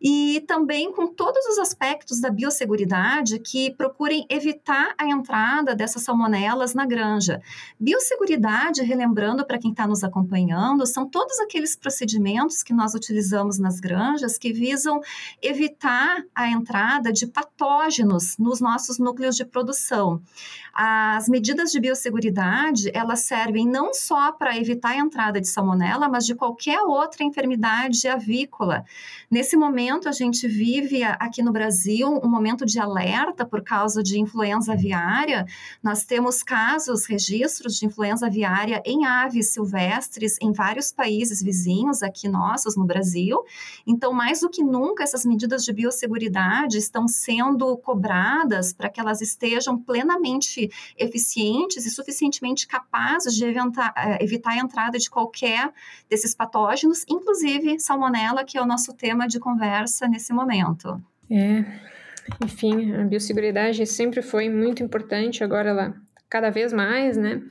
E 0.00 0.44
também 0.46 0.92
com 0.92 1.06
todos 1.06 1.44
os 1.46 1.58
aspectos 1.58 2.20
da 2.20 2.30
biosseguridade 2.30 3.38
que 3.38 3.70
procurem 3.70 4.26
evitar 4.28 4.94
a 4.98 5.06
entrada 5.06 5.74
dessas 5.74 6.02
salmonelas 6.02 6.74
na 6.74 6.86
granja. 6.86 7.40
Biosseguridade, 7.78 8.82
relembrando 8.82 9.44
para 9.44 9.58
quem 9.58 9.70
está 9.70 9.86
nos 9.86 10.04
acompanhando, 10.04 10.86
são 10.86 11.08
todos 11.08 11.38
aqueles 11.40 11.74
procedimentos 11.74 12.62
que 12.62 12.72
nós 12.72 12.94
utilizamos 12.94 13.58
nas 13.58 13.80
granjas 13.80 14.38
que 14.38 14.52
visam 14.52 15.00
evitar 15.42 16.24
a 16.34 16.48
entrada 16.48 17.12
de 17.12 17.26
patógenos 17.26 18.36
nos 18.38 18.60
nossos 18.60 18.98
núcleos 18.98 19.36
de 19.36 19.44
produção. 19.44 20.22
As 20.80 21.28
medidas 21.28 21.72
de 21.72 21.80
biosseguridade, 21.80 22.88
elas 22.94 23.22
servem 23.22 23.66
não 23.66 23.92
só 23.92 24.30
para 24.30 24.56
evitar 24.56 24.90
a 24.90 24.96
entrada 24.96 25.40
de 25.40 25.48
salmonela, 25.48 26.08
mas 26.08 26.24
de 26.24 26.36
qualquer 26.36 26.80
outra 26.82 27.24
enfermidade 27.24 28.06
avícola. 28.06 28.84
Nesse 29.28 29.56
momento, 29.56 30.08
a 30.08 30.12
gente 30.12 30.46
vive 30.46 31.02
aqui 31.02 31.42
no 31.42 31.50
Brasil 31.50 32.20
um 32.22 32.28
momento 32.28 32.64
de 32.64 32.78
alerta 32.78 33.44
por 33.44 33.64
causa 33.64 34.04
de 34.04 34.20
influenza 34.20 34.74
aviária. 34.74 35.46
Nós 35.82 36.04
temos 36.04 36.44
casos, 36.44 37.06
registros 37.06 37.74
de 37.74 37.84
influenza 37.84 38.26
aviária 38.26 38.80
em 38.86 39.04
aves 39.04 39.52
silvestres 39.52 40.36
em 40.40 40.52
vários 40.52 40.92
países 40.92 41.42
vizinhos 41.42 42.04
aqui 42.04 42.28
nossos 42.28 42.76
no 42.76 42.84
Brasil. 42.84 43.42
Então, 43.84 44.12
mais 44.12 44.42
do 44.42 44.48
que 44.48 44.62
nunca, 44.62 45.02
essas 45.02 45.26
medidas 45.26 45.64
de 45.64 45.72
biosseguridade 45.72 46.78
estão 46.78 47.08
sendo 47.08 47.76
cobradas 47.78 48.72
para 48.72 48.88
que 48.88 49.00
elas 49.00 49.20
estejam 49.20 49.76
plenamente 49.76 50.67
eficientes 50.96 51.86
e 51.86 51.90
suficientemente 51.90 52.66
capazes 52.66 53.34
de 53.34 53.44
evitar, 53.44 53.94
eh, 53.96 54.24
evitar 54.24 54.52
a 54.52 54.58
entrada 54.58 54.98
de 54.98 55.10
qualquer 55.10 55.72
desses 56.08 56.34
patógenos, 56.34 57.04
inclusive 57.08 57.78
salmonela, 57.78 58.44
que 58.44 58.58
é 58.58 58.62
o 58.62 58.66
nosso 58.66 58.94
tema 58.94 59.26
de 59.26 59.38
conversa 59.38 60.08
nesse 60.08 60.32
momento. 60.32 61.00
É, 61.30 61.64
enfim, 62.44 62.92
a 62.94 63.04
biosseguridade 63.04 63.84
sempre 63.86 64.22
foi 64.22 64.48
muito 64.48 64.82
importante, 64.82 65.44
agora 65.44 65.70
ela 65.70 65.94
cada 66.28 66.50
vez 66.50 66.72
mais, 66.72 67.16
né? 67.16 67.42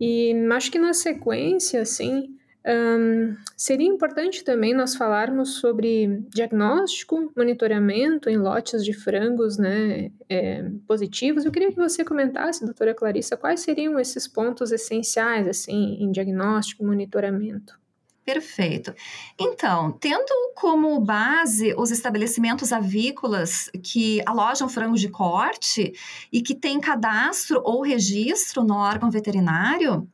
E 0.00 0.34
acho 0.52 0.70
que 0.70 0.78
na 0.78 0.92
sequência, 0.92 1.82
assim, 1.82 2.36
um, 2.66 3.36
seria 3.56 3.88
importante 3.88 4.44
também 4.44 4.72
nós 4.72 4.94
falarmos 4.94 5.56
sobre 5.56 6.22
diagnóstico, 6.28 7.32
monitoramento 7.36 8.30
em 8.30 8.36
lotes 8.36 8.84
de 8.84 8.92
frangos 8.92 9.58
né, 9.58 10.10
é, 10.28 10.70
positivos. 10.86 11.44
Eu 11.44 11.50
queria 11.50 11.70
que 11.70 11.76
você 11.76 12.04
comentasse, 12.04 12.64
doutora 12.64 12.94
Clarissa, 12.94 13.36
quais 13.36 13.60
seriam 13.60 13.98
esses 13.98 14.28
pontos 14.28 14.70
essenciais 14.70 15.48
assim, 15.48 15.96
em 16.00 16.12
diagnóstico 16.12 16.82
e 16.82 16.86
monitoramento. 16.86 17.82
Perfeito. 18.24 18.94
Então, 19.38 19.90
tendo 20.00 20.52
como 20.54 21.00
base 21.00 21.74
os 21.76 21.90
estabelecimentos 21.90 22.72
avícolas 22.72 23.68
que 23.82 24.22
alojam 24.24 24.68
frangos 24.68 25.00
de 25.00 25.08
corte 25.08 25.92
e 26.32 26.40
que 26.40 26.54
têm 26.54 26.78
cadastro 26.78 27.60
ou 27.64 27.82
registro 27.82 28.62
no 28.62 28.74
órgão 28.74 29.10
veterinário, 29.10 30.08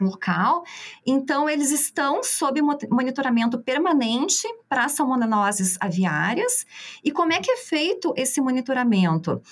local. 0.00 0.64
Então, 1.06 1.48
eles 1.48 1.70
estão 1.70 2.22
sob 2.22 2.60
monitoramento 2.90 3.58
permanente 3.58 4.46
para 4.68 4.88
salmoneloses 4.88 5.76
aviárias. 5.80 6.66
E 7.02 7.10
como 7.10 7.32
é 7.32 7.40
que 7.40 7.50
é 7.50 7.56
feito 7.56 8.12
esse 8.16 8.40
monitoramento? 8.40 9.42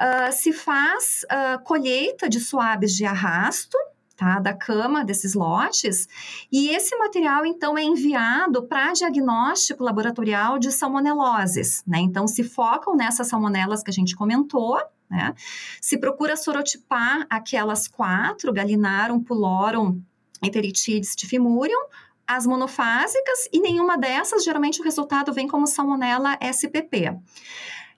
Uh, 0.00 0.32
se 0.32 0.52
faz 0.52 1.24
uh, 1.24 1.62
colheita 1.62 2.28
de 2.28 2.40
suaves 2.40 2.94
de 2.94 3.04
arrasto, 3.04 3.76
tá, 4.18 4.40
da 4.40 4.52
cama 4.52 5.04
desses 5.04 5.32
lotes, 5.32 6.08
e 6.50 6.70
esse 6.70 6.94
material 6.96 7.46
então 7.46 7.78
é 7.78 7.84
enviado 7.84 8.64
para 8.64 8.92
diagnóstico 8.92 9.84
laboratorial 9.84 10.58
de 10.58 10.72
salmoneloses, 10.72 11.84
né? 11.86 12.00
Então 12.00 12.26
se 12.26 12.42
focam 12.42 12.96
nessas 12.96 13.28
salmonelas 13.28 13.80
que 13.80 13.90
a 13.90 13.94
gente 13.94 14.16
comentou, 14.16 14.76
né? 15.08 15.32
Se 15.80 15.96
procura 15.96 16.36
sorotipar 16.36 17.26
aquelas 17.30 17.86
quatro, 17.86 18.52
Gallinarum, 18.52 19.22
Pulorum, 19.22 20.02
Enteritidis, 20.42 21.14
Tifimurium, 21.14 21.86
as 22.26 22.44
monofásicas 22.44 23.48
e 23.52 23.60
nenhuma 23.60 23.96
dessas, 23.96 24.44
geralmente 24.44 24.80
o 24.80 24.84
resultado 24.84 25.32
vem 25.32 25.46
como 25.46 25.66
salmonela 25.66 26.36
SPP. 26.42 27.16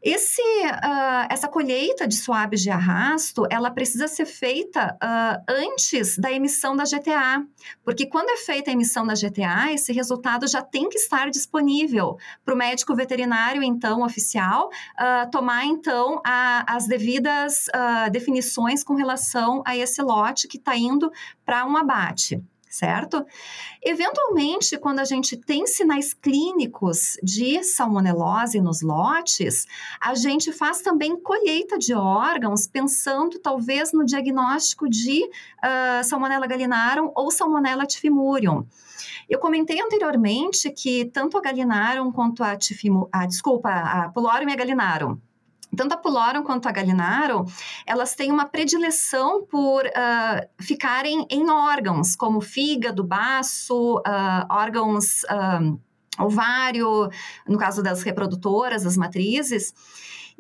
Esse, 0.03 0.41
uh, 0.41 1.27
essa 1.29 1.47
colheita 1.47 2.09
de 2.09 2.17
suaves 2.17 2.63
de 2.63 2.71
arrasto, 2.71 3.47
ela 3.51 3.71
precisa 3.71 4.09
ser 4.09 4.25
feita 4.25 4.97
uh, 4.97 5.45
antes 5.47 6.17
da 6.17 6.33
emissão 6.33 6.75
da 6.75 6.85
GTA, 6.85 7.45
porque 7.85 8.07
quando 8.07 8.31
é 8.31 8.39
feita 8.39 8.71
a 8.71 8.73
emissão 8.73 9.07
da 9.07 9.13
GTA, 9.13 9.73
esse 9.73 9.93
resultado 9.93 10.47
já 10.47 10.63
tem 10.63 10.89
que 10.89 10.97
estar 10.97 11.29
disponível 11.29 12.17
para 12.43 12.55
o 12.55 12.57
médico 12.57 12.95
veterinário, 12.95 13.63
então, 13.63 14.03
oficial, 14.03 14.71
uh, 14.99 15.31
tomar, 15.31 15.67
então, 15.67 16.23
a, 16.25 16.65
as 16.75 16.87
devidas 16.87 17.67
definições 18.11 18.83
com 18.83 18.95
relação 18.95 19.63
a 19.67 19.77
esse 19.77 20.01
lote 20.01 20.49
que 20.49 20.57
está 20.57 20.77
indo 20.77 21.11
para 21.45 21.67
um 21.67 21.77
abate 21.77 22.43
certo? 22.71 23.27
Eventualmente, 23.83 24.79
quando 24.79 25.01
a 25.01 25.05
gente 25.05 25.37
tem 25.37 25.67
sinais 25.67 26.15
clínicos 26.15 27.17
de 27.21 27.65
salmonelose 27.65 28.61
nos 28.61 28.81
lotes, 28.81 29.67
a 30.01 30.15
gente 30.15 30.53
faz 30.53 30.81
também 30.81 31.21
colheita 31.21 31.77
de 31.77 31.93
órgãos, 31.93 32.69
pensando 32.69 33.41
talvez 33.41 33.93
no 33.93 34.05
diagnóstico 34.05 34.89
de 34.89 35.25
uh, 35.25 36.05
Salmonella 36.05 36.47
gallinarum 36.47 37.11
ou 37.17 37.31
Salmonella 37.33 37.85
tifimurium. 37.85 38.65
Eu 39.29 39.41
comentei 39.41 39.81
anteriormente 39.81 40.71
que 40.71 41.07
tanto 41.07 41.37
a 41.37 41.41
gallinarum 41.41 42.13
quanto 42.13 42.45
a 42.45 42.57
tifimurium, 42.57 43.09
ah, 43.13 43.27
desculpa, 43.27 43.69
a 43.69 44.09
pulorium 44.11 44.49
e 44.49 44.53
a 44.53 44.57
gallinarum, 44.57 45.19
tanto 45.77 45.95
a 45.95 45.97
Pulorum 45.97 46.43
quanto 46.43 46.69
a 46.69 46.73
Gallinaro, 46.73 47.45
elas 47.87 48.15
têm 48.15 48.31
uma 48.31 48.47
predileção 48.47 49.45
por 49.47 49.85
uh, 49.87 50.49
ficarem 50.61 51.27
em 51.31 51.49
órgãos, 51.49 52.17
como 52.17 52.41
fígado, 52.41 53.05
baço, 53.05 53.99
uh, 53.99 54.47
órgãos 54.51 55.23
uh, 55.25 55.79
ovário, 56.19 57.09
no 57.49 57.59
caso 57.59 57.83
das 57.83 58.03
reprodutoras, 58.03 58.85
das 58.85 58.97
matrizes. 58.97 59.73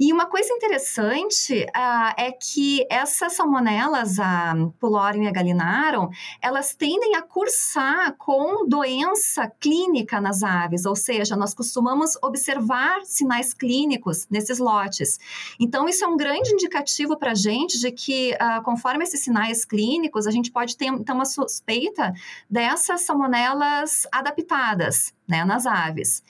E 0.02 0.14
uma 0.14 0.25
coisa 0.25 0.50
interessante 0.54 1.62
uh, 1.62 2.14
é 2.16 2.33
que 2.33 2.87
essas 2.88 3.35
salmonelas, 3.35 4.19
a 4.19 4.54
Pulorium 4.78 5.25
e 5.25 5.28
a 5.28 5.30
Gallinarum, 5.30 6.09
elas 6.40 6.75
tendem 6.75 7.16
a 7.16 7.21
cursar 7.21 8.16
com 8.16 8.66
doença 8.66 9.47
clínica 9.61 10.19
nas 10.19 10.42
aves, 10.42 10.87
ou 10.87 10.97
seja, 10.97 11.37
nós 11.37 11.52
costumamos 11.52 12.16
observar 12.23 13.04
sinais 13.04 13.52
clínicos 13.52 14.26
nesses 14.30 14.59
lotes. 14.59 15.19
Então, 15.61 15.87
isso 15.87 16.02
é 16.02 16.09
um 16.09 16.16
grande 16.16 16.50
indicativo 16.50 17.19
para 17.19 17.33
a 17.33 17.35
gente 17.35 17.78
de 17.78 17.92
que, 17.92 18.33
uh, 18.33 18.62
conforme 18.62 19.04
esses 19.04 19.21
sinais 19.21 19.66
clínicos, 19.66 20.26
a 20.26 20.30
gente 20.30 20.50
pode 20.50 20.78
ter 20.78 20.87
então, 20.87 21.14
uma 21.14 21.26
suspeita 21.26 22.14
dessas 22.49 23.02
salmonelas 23.02 24.07
adaptadas 24.11 25.12
né, 25.30 25.45
nas 25.45 25.64
aves. 25.64 26.25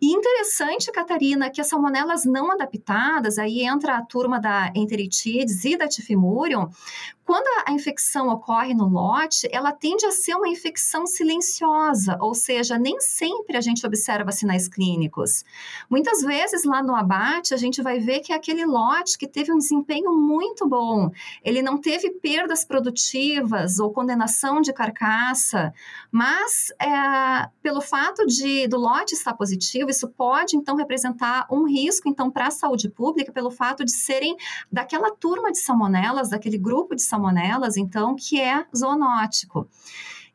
E 0.00 0.12
interessante, 0.12 0.92
Catarina, 0.92 1.50
que 1.50 1.60
as 1.60 1.66
salmonelas 1.66 2.24
não 2.24 2.52
adaptadas, 2.52 3.13
aí 3.38 3.62
entra 3.62 3.96
a 3.96 4.02
turma 4.02 4.40
da 4.40 4.70
enteritides 4.74 5.64
e 5.64 5.76
da 5.76 5.88
tifimurium, 5.88 6.68
quando 7.24 7.46
a 7.66 7.72
infecção 7.72 8.28
ocorre 8.28 8.74
no 8.74 8.86
lote, 8.86 9.48
ela 9.50 9.72
tende 9.72 10.04
a 10.04 10.10
ser 10.10 10.34
uma 10.34 10.48
infecção 10.48 11.06
silenciosa, 11.06 12.18
ou 12.20 12.34
seja, 12.34 12.78
nem 12.78 13.00
sempre 13.00 13.56
a 13.56 13.60
gente 13.60 13.86
observa 13.86 14.30
sinais 14.30 14.68
clínicos. 14.68 15.44
Muitas 15.88 16.20
vezes 16.22 16.64
lá 16.64 16.82
no 16.82 16.94
abate, 16.94 17.54
a 17.54 17.56
gente 17.56 17.82
vai 17.82 17.98
ver 17.98 18.20
que 18.20 18.32
é 18.32 18.36
aquele 18.36 18.66
lote 18.66 19.16
que 19.16 19.26
teve 19.26 19.52
um 19.52 19.58
desempenho 19.58 20.12
muito 20.12 20.68
bom, 20.68 21.10
ele 21.42 21.62
não 21.62 21.78
teve 21.78 22.10
perdas 22.10 22.64
produtivas 22.64 23.78
ou 23.78 23.92
condenação 23.92 24.60
de 24.60 24.72
carcaça, 24.72 25.72
mas 26.10 26.72
é, 26.78 27.48
pelo 27.62 27.80
fato 27.80 28.26
de 28.26 28.68
do 28.68 28.76
lote 28.76 29.14
estar 29.14 29.34
positivo, 29.34 29.88
isso 29.90 30.08
pode 30.08 30.56
então 30.56 30.76
representar 30.76 31.46
um 31.50 31.66
risco 31.66 32.08
então 32.08 32.30
para 32.30 32.48
a 32.48 32.50
saúde 32.50 32.88
pública 32.88 33.32
pelo 33.32 33.50
fato 33.50 33.84
de 33.84 33.92
serem 33.92 34.36
daquela 34.70 35.10
turma 35.10 35.50
de 35.50 35.58
salmonelas, 35.58 36.30
daquele 36.30 36.58
grupo 36.58 36.94
de 36.94 37.02
salmonelas, 37.14 37.76
então, 37.76 38.16
que 38.16 38.40
é 38.40 38.66
zoonótico. 38.76 39.68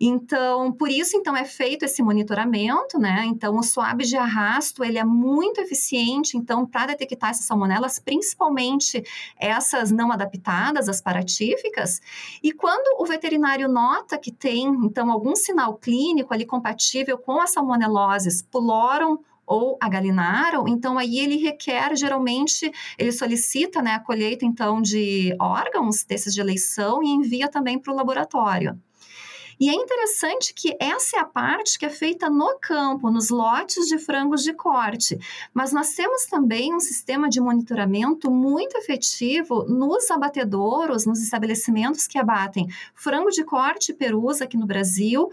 Então, 0.02 0.72
por 0.72 0.90
isso, 0.90 1.18
então, 1.18 1.36
é 1.36 1.44
feito 1.44 1.84
esse 1.84 2.02
monitoramento, 2.02 2.98
né? 2.98 3.26
Então, 3.26 3.58
o 3.58 3.62
swab 3.62 4.02
de 4.02 4.16
arrasto, 4.16 4.82
ele 4.82 4.98
é 4.98 5.04
muito 5.04 5.60
eficiente, 5.60 6.38
então, 6.38 6.66
para 6.66 6.94
detectar 6.94 7.32
essas 7.32 7.46
salmonelas, 7.46 8.00
principalmente 8.00 9.04
essas 9.38 9.92
não 9.92 10.10
adaptadas, 10.10 10.88
as 10.88 11.02
paratíficas. 11.02 12.00
E 12.42 12.54
quando 12.54 13.02
o 13.02 13.06
veterinário 13.06 13.68
nota 13.68 14.18
que 14.18 14.32
tem, 14.32 14.68
então, 14.86 15.12
algum 15.12 15.36
sinal 15.36 15.76
clínico 15.76 16.34
ali 16.34 16.46
compatível 16.46 17.18
com 17.18 17.42
as 17.42 17.52
salmoneloses 17.52 18.42
pulorum 18.42 19.18
ou 19.50 19.80
a 19.82 19.90
Galinarum, 19.90 20.68
então 20.68 21.00
aí 21.00 21.18
ele 21.18 21.38
requer, 21.38 21.96
geralmente, 21.98 22.72
ele 23.00 23.12
solicita 23.12 23.82
né, 23.82 23.94
a 23.96 24.00
colheita, 24.00 24.46
então, 24.46 24.80
de 24.80 25.36
órgãos 25.42 26.04
desses 26.04 26.36
de 26.36 26.40
eleição 26.40 27.02
e 27.02 27.08
envia 27.08 27.50
também 27.50 27.80
para 27.80 27.92
o 27.92 27.96
laboratório. 27.96 28.80
E 29.60 29.70
é 29.70 29.74
interessante 29.74 30.54
que 30.54 30.74
essa 30.80 31.18
é 31.18 31.20
a 31.20 31.26
parte 31.26 31.78
que 31.78 31.86
é 31.86 31.90
feita 31.90 32.30
no 32.30 32.58
campo, 32.62 33.12
nos 33.12 33.30
lotes 33.30 33.88
de 33.88 33.98
frangos 33.98 34.42
de 34.42 34.54
corte. 34.54 35.18
Mas 35.54 35.74
nós 35.74 35.94
temos 35.94 36.26
também 36.28 36.74
um 36.74 36.80
sistema 36.80 37.28
de 37.28 37.42
monitoramento 37.42 38.32
muito 38.32 38.78
efetivo 38.78 39.66
nos 39.66 40.10
abatedouros, 40.10 41.06
nos 41.06 41.22
estabelecimentos 41.22 42.08
que 42.08 42.18
abatem 42.18 42.68
frango 42.96 43.32
de 43.32 43.44
corte 43.44 43.92
e 43.92 43.96
perus 43.96 44.42
aqui 44.42 44.56
no 44.56 44.66
Brasil, 44.66 45.30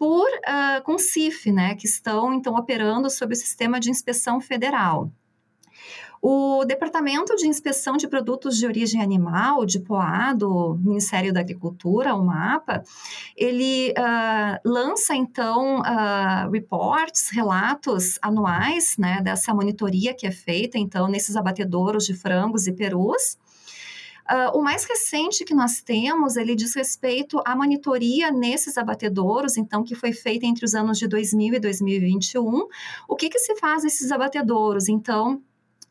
por 0.00 0.30
uh, 0.30 0.82
com 0.82 0.96
CIF, 0.96 1.52
né, 1.52 1.74
que 1.74 1.84
estão 1.84 2.32
então 2.32 2.54
operando 2.54 3.10
sob 3.10 3.34
o 3.34 3.36
sistema 3.36 3.78
de 3.78 3.90
inspeção 3.90 4.40
federal. 4.40 5.12
O 6.22 6.64
Departamento 6.64 7.36
de 7.36 7.46
Inspeção 7.46 7.98
de 7.98 8.08
Produtos 8.08 8.56
de 8.56 8.66
Origem 8.66 9.02
Animal, 9.02 9.66
de 9.66 9.78
POA, 9.78 10.32
do 10.34 10.78
Ministério 10.82 11.34
da 11.34 11.40
Agricultura, 11.40 12.14
o 12.14 12.24
MAPA, 12.24 12.82
ele 13.36 13.90
uh, 13.90 14.60
lança, 14.64 15.14
então, 15.14 15.80
uh, 15.80 16.50
reports, 16.50 17.28
relatos 17.30 18.18
anuais, 18.22 18.96
né, 18.96 19.20
dessa 19.22 19.52
monitoria 19.52 20.14
que 20.14 20.26
é 20.26 20.30
feita, 20.30 20.78
então, 20.78 21.08
nesses 21.08 21.36
abatedouros 21.36 22.06
de 22.06 22.14
frangos 22.14 22.66
e 22.66 22.72
perus, 22.72 23.36
Uh, 24.30 24.56
o 24.56 24.62
mais 24.62 24.84
recente 24.84 25.44
que 25.44 25.54
nós 25.54 25.80
temos, 25.80 26.36
ele 26.36 26.54
diz 26.54 26.74
respeito 26.76 27.42
à 27.44 27.56
monitoria 27.56 28.30
nesses 28.30 28.78
abatedouros, 28.78 29.56
então, 29.56 29.82
que 29.82 29.96
foi 29.96 30.12
feita 30.12 30.46
entre 30.46 30.64
os 30.64 30.72
anos 30.72 30.98
de 30.98 31.08
2000 31.08 31.54
e 31.54 31.58
2021. 31.58 32.68
O 33.08 33.16
que, 33.16 33.28
que 33.28 33.40
se 33.40 33.56
faz 33.56 33.82
nesses 33.82 34.12
abatedouros? 34.12 34.88
Então, 34.88 35.42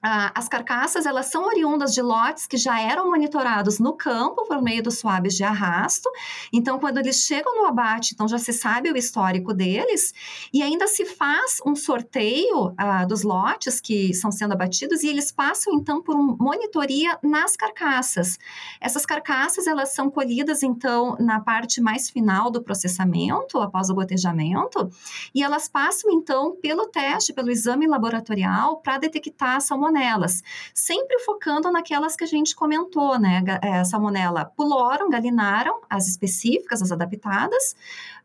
ah, 0.01 0.31
as 0.33 0.47
carcaças 0.47 1.05
elas 1.05 1.25
são 1.25 1.45
oriundas 1.45 1.93
de 1.93 2.01
lotes 2.01 2.47
que 2.47 2.55
já 2.55 2.79
eram 2.79 3.09
monitorados 3.09 3.79
no 3.79 3.93
campo 3.93 4.45
por 4.47 4.61
meio 4.61 4.81
dos 4.81 4.99
suaves 4.99 5.35
de 5.35 5.43
arrasto. 5.43 6.09
Então, 6.53 6.79
quando 6.79 6.99
eles 6.99 7.17
chegam 7.17 7.53
no 7.57 7.65
abate, 7.65 8.13
então 8.13 8.25
já 8.25 8.37
se 8.37 8.53
sabe 8.53 8.89
o 8.89 8.97
histórico 8.97 9.53
deles 9.53 10.13
e 10.53 10.63
ainda 10.63 10.87
se 10.87 11.03
faz 11.03 11.57
um 11.65 11.75
sorteio 11.75 12.73
ah, 12.77 13.03
dos 13.03 13.23
lotes 13.23 13.81
que 13.81 14.11
estão 14.11 14.31
sendo 14.31 14.53
abatidos 14.53 15.03
e 15.03 15.07
eles 15.07 15.33
passam 15.33 15.73
então 15.73 16.01
por 16.01 16.15
uma 16.15 16.35
monitoria 16.37 17.19
nas 17.21 17.57
carcaças. 17.57 18.39
Essas 18.79 19.05
carcaças 19.05 19.67
elas 19.67 19.89
são 19.89 20.09
colhidas 20.09 20.63
então 20.63 21.17
na 21.19 21.41
parte 21.41 21.81
mais 21.81 22.09
final 22.09 22.49
do 22.49 22.63
processamento 22.63 23.59
após 23.59 23.89
o 23.89 23.95
gotejamento 23.95 24.89
e 25.35 25.43
elas 25.43 25.67
passam 25.67 26.09
então 26.09 26.55
pelo 26.61 26.87
teste, 26.87 27.33
pelo 27.33 27.51
exame 27.51 27.85
laboratorial 27.85 28.77
para 28.77 28.97
detectar 28.97 29.59
salmonela 29.59 29.88
salmonelas, 29.89 30.43
sempre 30.73 31.19
focando 31.19 31.71
naquelas 31.71 32.15
que 32.15 32.23
a 32.23 32.27
gente 32.27 32.55
comentou, 32.55 33.19
né? 33.19 33.43
É, 33.61 33.83
salmonella 33.83 34.45
pulorum, 34.45 35.09
galinarum, 35.09 35.81
as 35.89 36.07
específicas, 36.07 36.81
as 36.81 36.91
adaptadas, 36.91 37.75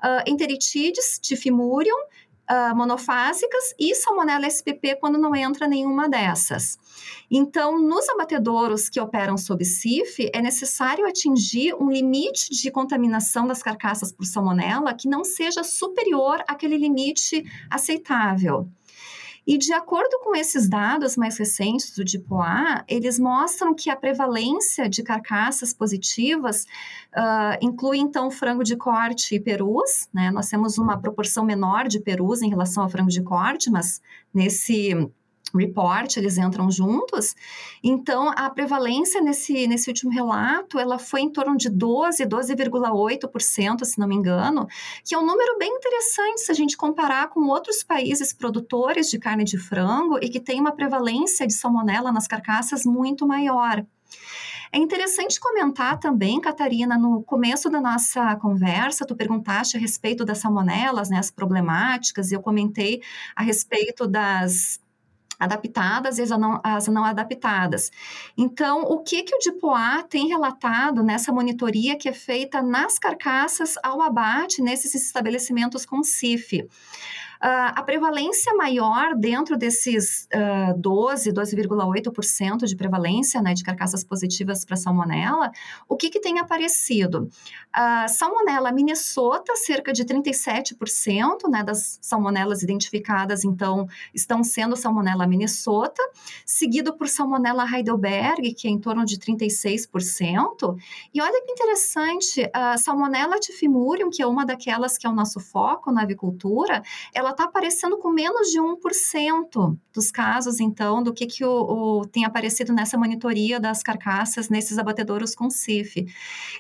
uh, 0.03 0.31
enteritides, 0.31 1.19
tifimurium, 1.19 1.97
Uh, 2.47 2.77
monofásicas 2.77 3.75
e 3.79 3.95
salmonella 3.95 4.47
SPP 4.47 4.97
quando 5.01 5.17
não 5.17 5.35
entra 5.35 5.67
nenhuma 5.67 6.11
dessas. 6.11 6.79
Então, 7.31 7.81
nos 7.81 8.07
abatedouros 8.11 8.91
que 8.91 9.01
operam 9.01 9.39
sob 9.39 9.65
CIF, 9.65 10.31
é 10.31 10.43
necessário 10.43 11.09
atingir 11.09 11.75
um 11.75 11.89
limite 11.91 12.51
de 12.51 12.71
contaminação 12.71 13.47
das 13.47 13.63
carcaças 13.63 14.13
por 14.13 14.27
salmonella 14.27 14.93
que 14.93 15.09
não 15.09 15.25
seja 15.25 15.65
superior 15.65 16.45
àquele 16.47 16.77
limite 16.77 17.43
aceitável. 17.71 18.69
E 19.47 19.59
de 19.59 19.73
acordo 19.73 20.21
com 20.21 20.35
esses 20.35 20.69
dados 20.69 21.17
mais 21.17 21.37
recentes 21.37 21.95
do 21.95 22.05
tipo 22.05 22.41
A, 22.41 22.83
eles 22.89 23.19
mostram 23.19 23.75
que 23.75 23.91
a 23.91 23.97
prevalência 23.97 24.89
de 24.89 25.03
carcaças 25.03 25.75
positivas 25.75 26.65
uh, 27.15 27.59
inclui 27.61 27.99
então 27.99 28.31
frango 28.31 28.65
de 28.65 28.77
corte 28.77 29.35
e 29.35 29.41
perus, 29.41 30.09
né? 30.13 30.31
Nós 30.31 30.49
temos 30.49 30.79
uma 30.79 30.99
proporção 30.99 31.45
menor 31.45 31.89
de 31.89 32.01
perus 32.01 32.41
em 32.41 32.49
relação 32.49 32.83
ao 32.83 32.89
frango 32.89 33.11
de 33.11 33.23
corte, 33.23 33.71
mas 33.71 34.01
nesse 34.33 35.11
report, 35.59 36.17
eles 36.17 36.39
entram 36.39 36.71
juntos. 36.71 37.35
Então, 37.83 38.31
a 38.37 38.49
prevalência 38.51 39.21
nesse, 39.21 39.67
nesse 39.67 39.89
último 39.89 40.11
relato, 40.11 40.79
ela 40.79 40.99
foi 40.99 41.21
em 41.21 41.31
torno 41.31 41.57
de 41.57 41.69
12, 41.69 42.25
12,8%, 42.25 43.85
se 43.85 43.99
não 43.99 44.09
me 44.09 44.15
engano, 44.15 44.67
que 45.05 45.15
é 45.15 45.19
um 45.19 45.25
número 45.27 45.59
bem 45.59 45.71
interessante 45.71 46.41
se 46.41 46.51
a 46.51 46.55
gente 46.55 46.77
comparar 46.77 47.29
com 47.29 47.41
outros 47.49 47.83
países 47.83 48.33
produtores 48.33 49.11
de 49.11 49.19
carne 49.19 49.45
de 49.45 49.59
frango 49.59 50.19
e 50.23 50.29
que 50.29 50.41
tem 50.41 50.61
uma 50.61 50.73
prevalência 50.73 51.47
de 51.47 51.53
salmonela 51.53 52.13
nas 52.13 52.27
carcaças 52.27 52.85
muito 52.85 53.27
maior. 53.27 53.85
É 54.75 54.79
interessante 54.79 55.39
comentar 55.39 56.01
também, 56.01 56.41
Catarina, 56.41 56.99
no 56.99 57.23
começo 57.23 57.71
da 57.71 57.81
nossa 57.81 58.35
conversa, 58.35 59.07
tu 59.07 59.15
perguntaste 59.15 59.77
a 59.77 59.81
respeito 59.81 60.25
das 60.25 60.39
salmonelas, 60.39 61.09
né, 61.09 61.17
as 61.17 61.31
problemáticas, 61.31 62.33
e 62.33 62.35
eu 62.35 62.43
comentei 62.43 63.01
a 63.37 63.43
respeito 63.45 64.05
das 64.05 64.81
adaptadas 65.45 66.19
e 66.19 66.23
as 66.23 66.31
não, 66.31 66.61
as 66.63 66.89
não 66.89 67.05
adaptadas. 67.05 67.91
Então, 68.37 68.83
o 68.83 69.03
que, 69.03 69.23
que 69.23 69.35
o 69.35 69.39
DIPOA 69.39 70.05
tem 70.09 70.29
relatado 70.29 71.03
nessa 71.03 71.33
monitoria 71.33 71.97
que 71.97 72.09
é 72.09 72.13
feita 72.13 72.61
nas 72.63 72.99
carcaças 72.99 73.77
ao 73.83 74.03
abate 74.03 74.61
nesses 74.61 74.95
estabelecimentos 74.95 75.87
com 75.87 76.03
CIF? 76.03 76.69
Uh, 77.45 77.77
a 77.77 77.83
prevalência 77.83 78.55
maior 78.55 79.15
dentro 79.15 79.59
desses 79.59 80.27
uh, 80.33 80.81
12, 80.81 81.31
12,8% 81.31 82.65
de 82.65 82.75
prevalência 82.75 83.43
né, 83.43 83.53
de 83.53 83.63
carcaças 83.63 84.03
positivas 84.03 84.65
para 84.65 84.77
salmonela, 84.77 85.51
o 85.87 85.95
que, 85.95 86.09
que 86.09 86.21
tem 86.21 86.39
aparecido? 86.39 87.29
Uh, 87.77 88.09
salmonela 88.09 88.73
Minnesota, 88.73 89.57
cerca 89.57 89.93
de 89.93 90.07
37% 90.07 91.51
né, 91.51 91.63
das 91.63 91.99
salmonelas 92.01 92.63
identificadas, 92.63 93.45
então, 93.45 93.87
estão 94.15 94.43
sendo 94.43 94.75
salmonela 94.75 95.27
Minnesota, 95.27 96.03
seguido 96.47 96.97
por 96.97 97.09
salmonela 97.09 97.67
Heidelberg, 97.71 98.55
que 98.55 98.67
é 98.67 98.71
em 98.71 98.81
torno 98.81 99.05
de 99.05 99.19
36%. 99.19 100.79
E 101.13 101.21
olha 101.21 101.45
que 101.45 101.53
interessante, 101.53 102.49
a 102.55 102.79
salmonela 102.79 103.39
tifimurium, 103.39 104.09
que 104.09 104.23
é 104.23 104.27
uma 104.27 104.47
daquelas 104.47 104.97
que 104.97 105.07
é 105.07 105.11
o 105.11 105.15
nosso 105.15 105.41
foco 105.41 105.93
na 105.93 106.05
avicultura, 106.05 106.83
ela 107.13 107.34
está 107.35 107.45
aparecendo 107.45 107.99
com 107.99 108.11
menos 108.11 108.49
de 108.49 108.59
1% 108.59 109.79
dos 109.93 110.11
casos, 110.11 110.59
então, 110.59 111.03
do 111.03 111.13
que, 111.13 111.27
que 111.27 111.45
o, 111.45 111.51
o, 112.01 112.07
tem 112.07 112.25
aparecido 112.25 112.73
nessa 112.73 112.99
monitoria 112.99 113.61
das 113.61 113.83
carcaças 113.83 114.49
nesses 114.49 114.77
abatedouros 114.77 115.35
com 115.35 115.49
CIF. 115.49 116.05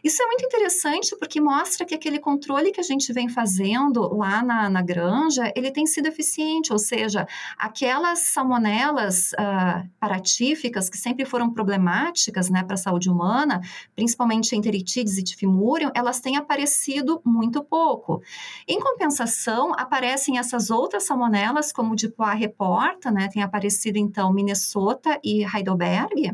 Isso 0.04 0.22
é 0.22 0.26
muito 0.26 0.44
interessante 0.44 1.16
porque 1.18 1.40
mostra 1.40 1.84
que 1.84 1.94
aquele 1.94 2.20
controle 2.20 2.70
que 2.70 2.80
a 2.80 2.84
gente 2.84 3.12
vem 3.12 3.28
fazendo 3.28 4.14
lá 4.14 4.42
na, 4.42 4.70
na 4.70 4.82
granja, 4.82 5.52
ele 5.56 5.72
tem 5.72 5.84
sido 5.86 6.06
eficiente, 6.06 6.72
ou 6.72 6.78
seja, 6.78 7.26
aquelas 7.58 8.20
salmonelas 8.20 9.32
uh, 9.32 9.88
paratíficas 9.98 10.88
que 10.88 10.96
sempre 10.96 11.24
foram 11.24 11.52
problemáticas 11.52 12.48
né, 12.48 12.62
para 12.62 12.74
a 12.74 12.78
saúde 12.78 13.10
humana, 13.10 13.60
principalmente 13.96 14.54
enteritides 14.54 15.18
e 15.18 15.24
tifimurium, 15.24 15.90
elas 15.94 16.20
têm 16.20 16.36
aparecido 16.36 17.20
muito 17.24 17.64
pouco. 17.64 18.22
Em 18.68 18.78
compensação, 18.78 19.72
aparecem 19.76 20.38
essas 20.38 20.53
essas 20.54 20.70
outras 20.70 21.02
salmonelas, 21.02 21.72
como 21.72 21.92
o 21.92 21.96
Dipoa 21.96 22.32
reporta, 22.32 23.10
né, 23.10 23.28
tem 23.28 23.42
aparecido 23.42 23.98
então 23.98 24.32
Minnesota 24.32 25.18
e 25.22 25.44
Heidelberg. 25.44 26.32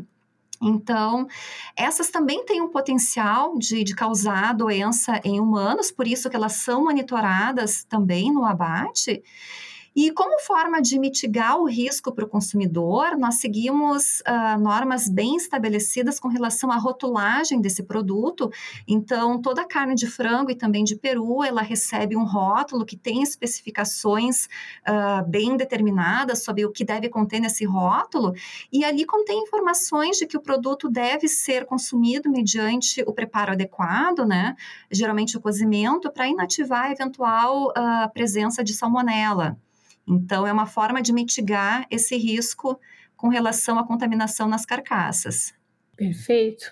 Então, 0.61 1.27
essas 1.75 2.09
também 2.09 2.45
têm 2.45 2.61
um 2.61 2.69
potencial 2.69 3.57
de, 3.57 3.83
de, 3.83 3.95
causar 3.95 4.53
doença 4.53 5.19
em 5.23 5.39
humanos, 5.39 5.91
por 5.91 6.07
isso 6.07 6.29
que 6.29 6.35
elas 6.35 6.53
são 6.53 6.83
monitoradas 6.83 7.83
também 7.83 8.31
no 8.31 8.45
abate. 8.45 9.23
E 9.93 10.09
como 10.11 10.39
forma 10.39 10.81
de 10.81 10.97
mitigar 10.97 11.57
o 11.57 11.65
risco 11.65 12.13
para 12.13 12.23
o 12.23 12.27
consumidor, 12.27 13.17
nós 13.17 13.35
seguimos 13.35 14.21
uh, 14.21 14.57
normas 14.57 15.09
bem 15.09 15.35
estabelecidas 15.35 16.17
com 16.17 16.29
relação 16.29 16.71
à 16.71 16.77
rotulagem 16.77 17.59
desse 17.59 17.83
produto. 17.83 18.49
Então, 18.87 19.41
toda 19.41 19.67
carne 19.67 19.93
de 19.93 20.07
frango 20.07 20.49
e 20.49 20.55
também 20.55 20.85
de 20.85 20.95
peru, 20.95 21.43
ela 21.43 21.61
recebe 21.61 22.15
um 22.15 22.23
rótulo 22.23 22.85
que 22.85 22.95
tem 22.95 23.21
especificações 23.21 24.45
uh, 24.87 25.27
bem 25.27 25.57
determinadas 25.57 26.41
sobre 26.41 26.65
o 26.65 26.71
que 26.71 26.85
deve 26.85 27.09
conter 27.09 27.41
nesse 27.41 27.65
rótulo, 27.65 28.33
e 28.71 28.85
ali 28.85 29.05
contém 29.05 29.43
informações 29.43 30.17
de 30.17 30.25
que 30.25 30.37
o 30.37 30.41
produto 30.41 30.89
deve 30.89 31.27
ser 31.27 31.65
consumido 31.65 32.29
mediante 32.29 33.03
o 33.05 33.13
preparo 33.13 33.51
adequado, 33.51 34.25
né? 34.25 34.55
Geralmente 34.89 35.35
o 35.35 35.41
cozimento, 35.41 36.09
para 36.09 36.27
inativar 36.27 36.85
a 36.85 36.91
eventual 36.91 37.69
uh, 37.69 38.11
presença 38.13 38.63
de 38.63 38.73
salmonela. 38.73 39.57
Então, 40.11 40.45
é 40.45 40.51
uma 40.51 40.65
forma 40.65 41.01
de 41.01 41.13
mitigar 41.13 41.87
esse 41.89 42.17
risco 42.17 42.77
com 43.15 43.29
relação 43.29 43.79
à 43.79 43.87
contaminação 43.87 44.47
nas 44.47 44.65
carcaças. 44.65 45.53
Perfeito. 45.95 46.71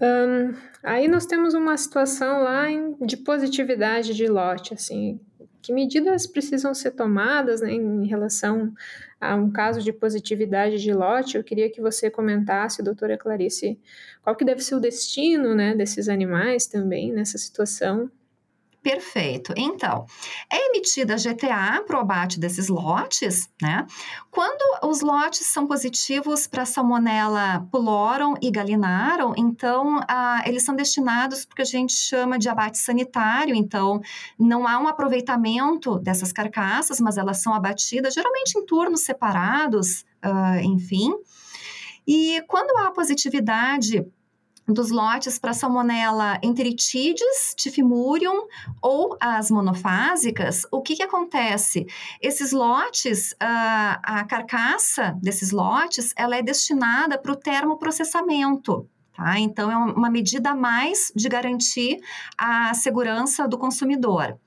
Um, 0.00 0.54
aí 0.82 1.06
nós 1.06 1.26
temos 1.26 1.52
uma 1.52 1.76
situação 1.76 2.42
lá 2.42 2.70
em, 2.70 2.94
de 3.04 3.16
positividade 3.16 4.14
de 4.14 4.26
lote, 4.26 4.72
assim, 4.72 5.20
que 5.60 5.72
medidas 5.72 6.26
precisam 6.26 6.72
ser 6.72 6.92
tomadas 6.92 7.60
né, 7.60 7.72
em 7.72 8.06
relação 8.06 8.72
a 9.20 9.34
um 9.34 9.50
caso 9.50 9.82
de 9.82 9.92
positividade 9.92 10.78
de 10.78 10.92
lote? 10.92 11.36
Eu 11.36 11.44
queria 11.44 11.68
que 11.70 11.80
você 11.80 12.08
comentasse, 12.08 12.82
doutora 12.82 13.18
Clarice, 13.18 13.78
qual 14.22 14.36
que 14.36 14.44
deve 14.44 14.62
ser 14.62 14.76
o 14.76 14.80
destino 14.80 15.54
né, 15.54 15.74
desses 15.74 16.08
animais 16.08 16.66
também 16.66 17.12
nessa 17.12 17.36
situação 17.36 18.10
Perfeito. 18.86 19.52
Então, 19.56 20.06
é 20.48 20.68
emitida 20.68 21.14
a 21.14 21.16
GTA 21.16 21.82
para 21.84 21.96
o 21.96 22.00
abate 22.00 22.38
desses 22.38 22.68
lotes, 22.68 23.50
né? 23.60 23.84
Quando 24.30 24.62
os 24.88 25.00
lotes 25.00 25.44
são 25.44 25.66
positivos 25.66 26.46
para 26.46 26.64
salmonella 26.64 27.66
pulorum 27.72 28.34
e 28.40 28.48
galinarum, 28.48 29.32
então 29.36 29.98
ah, 30.06 30.40
eles 30.46 30.62
são 30.62 30.76
destinados 30.76 31.44
porque 31.44 31.62
a 31.62 31.64
gente 31.64 31.94
chama 31.94 32.38
de 32.38 32.48
abate 32.48 32.78
sanitário, 32.78 33.56
então 33.56 34.00
não 34.38 34.68
há 34.68 34.78
um 34.78 34.86
aproveitamento 34.86 35.98
dessas 35.98 36.30
carcaças, 36.30 37.00
mas 37.00 37.18
elas 37.18 37.42
são 37.42 37.52
abatidas 37.52 38.14
geralmente 38.14 38.56
em 38.56 38.64
turnos 38.64 39.00
separados, 39.00 40.04
ah, 40.22 40.62
enfim. 40.62 41.12
E 42.06 42.40
quando 42.46 42.78
há 42.78 42.92
positividade 42.92 44.06
dos 44.66 44.90
lotes 44.90 45.38
para 45.38 45.52
salmonella 45.52 46.38
enteritidis, 46.42 47.54
tifimurium 47.56 48.46
ou 48.82 49.16
as 49.20 49.50
monofásicas, 49.50 50.66
o 50.70 50.82
que, 50.82 50.96
que 50.96 51.02
acontece? 51.02 51.86
Esses 52.20 52.52
lotes, 52.52 53.32
uh, 53.32 53.36
a 54.02 54.24
carcaça 54.24 55.16
desses 55.22 55.52
lotes, 55.52 56.12
ela 56.16 56.36
é 56.36 56.42
destinada 56.42 57.18
para 57.18 57.32
o 57.32 57.36
termoprocessamento. 57.36 58.88
Tá? 59.16 59.38
Então, 59.38 59.70
é 59.70 59.76
uma 59.76 60.10
medida 60.10 60.50
a 60.50 60.54
mais 60.54 61.10
de 61.14 61.28
garantir 61.28 62.00
a 62.36 62.74
segurança 62.74 63.48
do 63.48 63.56
consumidor. 63.56 64.38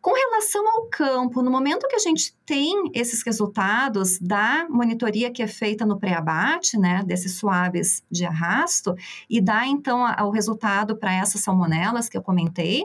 Com 0.00 0.12
relação 0.12 0.66
ao 0.68 0.86
campo, 0.86 1.42
no 1.42 1.50
momento 1.50 1.86
que 1.86 1.96
a 1.96 2.00
gente 2.00 2.34
tem 2.46 2.90
esses 2.94 3.22
resultados 3.22 4.18
da 4.18 4.66
monitoria 4.68 5.30
que 5.30 5.42
é 5.42 5.46
feita 5.46 5.84
no 5.84 5.98
pré-abate, 5.98 6.78
né, 6.78 7.02
desses 7.04 7.36
suaves 7.36 8.02
de 8.10 8.24
arrasto, 8.24 8.94
e 9.28 9.40
dá 9.40 9.66
então 9.66 10.02
o 10.24 10.30
resultado 10.30 10.96
para 10.96 11.14
essas 11.14 11.42
salmonelas 11.42 12.08
que 12.08 12.16
eu 12.16 12.22
comentei, 12.22 12.84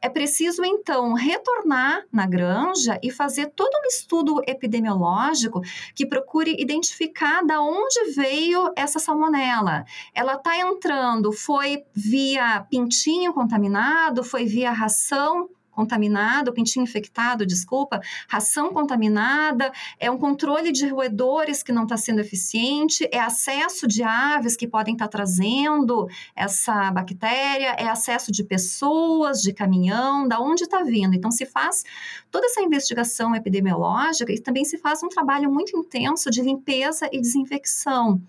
é 0.00 0.08
preciso 0.08 0.64
então 0.64 1.14
retornar 1.14 2.04
na 2.12 2.26
granja 2.26 2.98
e 3.02 3.10
fazer 3.10 3.46
todo 3.56 3.74
um 3.82 3.88
estudo 3.88 4.42
epidemiológico 4.46 5.60
que 5.94 6.06
procure 6.06 6.56
identificar 6.60 7.42
da 7.44 7.60
onde 7.60 8.12
veio 8.14 8.72
essa 8.76 8.98
salmonela. 8.98 9.84
Ela 10.14 10.34
está 10.34 10.56
entrando, 10.58 11.32
foi 11.32 11.84
via 11.94 12.60
pintinho 12.70 13.32
contaminado, 13.32 14.22
foi 14.22 14.44
via 14.44 14.70
ração 14.70 15.48
contaminado, 15.80 16.52
pintinho 16.52 16.82
infectado, 16.82 17.46
desculpa, 17.46 18.00
ração 18.28 18.70
contaminada, 18.70 19.72
é 19.98 20.10
um 20.10 20.18
controle 20.18 20.70
de 20.70 20.86
roedores 20.88 21.62
que 21.62 21.72
não 21.72 21.84
está 21.84 21.96
sendo 21.96 22.20
eficiente, 22.20 23.08
é 23.10 23.18
acesso 23.18 23.86
de 23.88 24.02
aves 24.02 24.56
que 24.56 24.68
podem 24.68 24.92
estar 24.92 25.06
tá 25.06 25.10
trazendo 25.10 26.06
essa 26.36 26.90
bactéria, 26.90 27.70
é 27.78 27.88
acesso 27.88 28.30
de 28.30 28.44
pessoas, 28.44 29.40
de 29.40 29.54
caminhão, 29.54 30.28
da 30.28 30.38
onde 30.38 30.64
está 30.64 30.82
vindo. 30.82 31.14
Então, 31.14 31.30
se 31.30 31.46
faz 31.46 31.82
toda 32.30 32.46
essa 32.46 32.60
investigação 32.60 33.34
epidemiológica 33.34 34.32
e 34.32 34.38
também 34.38 34.66
se 34.66 34.76
faz 34.76 35.02
um 35.02 35.08
trabalho 35.08 35.50
muito 35.50 35.74
intenso 35.74 36.30
de 36.30 36.42
limpeza 36.42 37.08
e 37.10 37.20
desinfecção. 37.20 38.20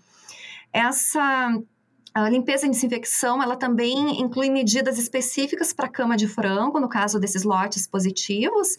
Essa 0.72 1.52
A 2.14 2.28
limpeza 2.28 2.66
e 2.66 2.70
desinfecção, 2.70 3.42
ela 3.42 3.56
também 3.56 4.20
inclui 4.20 4.50
medidas 4.50 4.98
específicas 4.98 5.72
para 5.72 5.88
cama 5.88 6.14
de 6.14 6.28
frango, 6.28 6.78
no 6.78 6.86
caso 6.86 7.18
desses 7.18 7.42
lotes 7.42 7.86
positivos. 7.86 8.76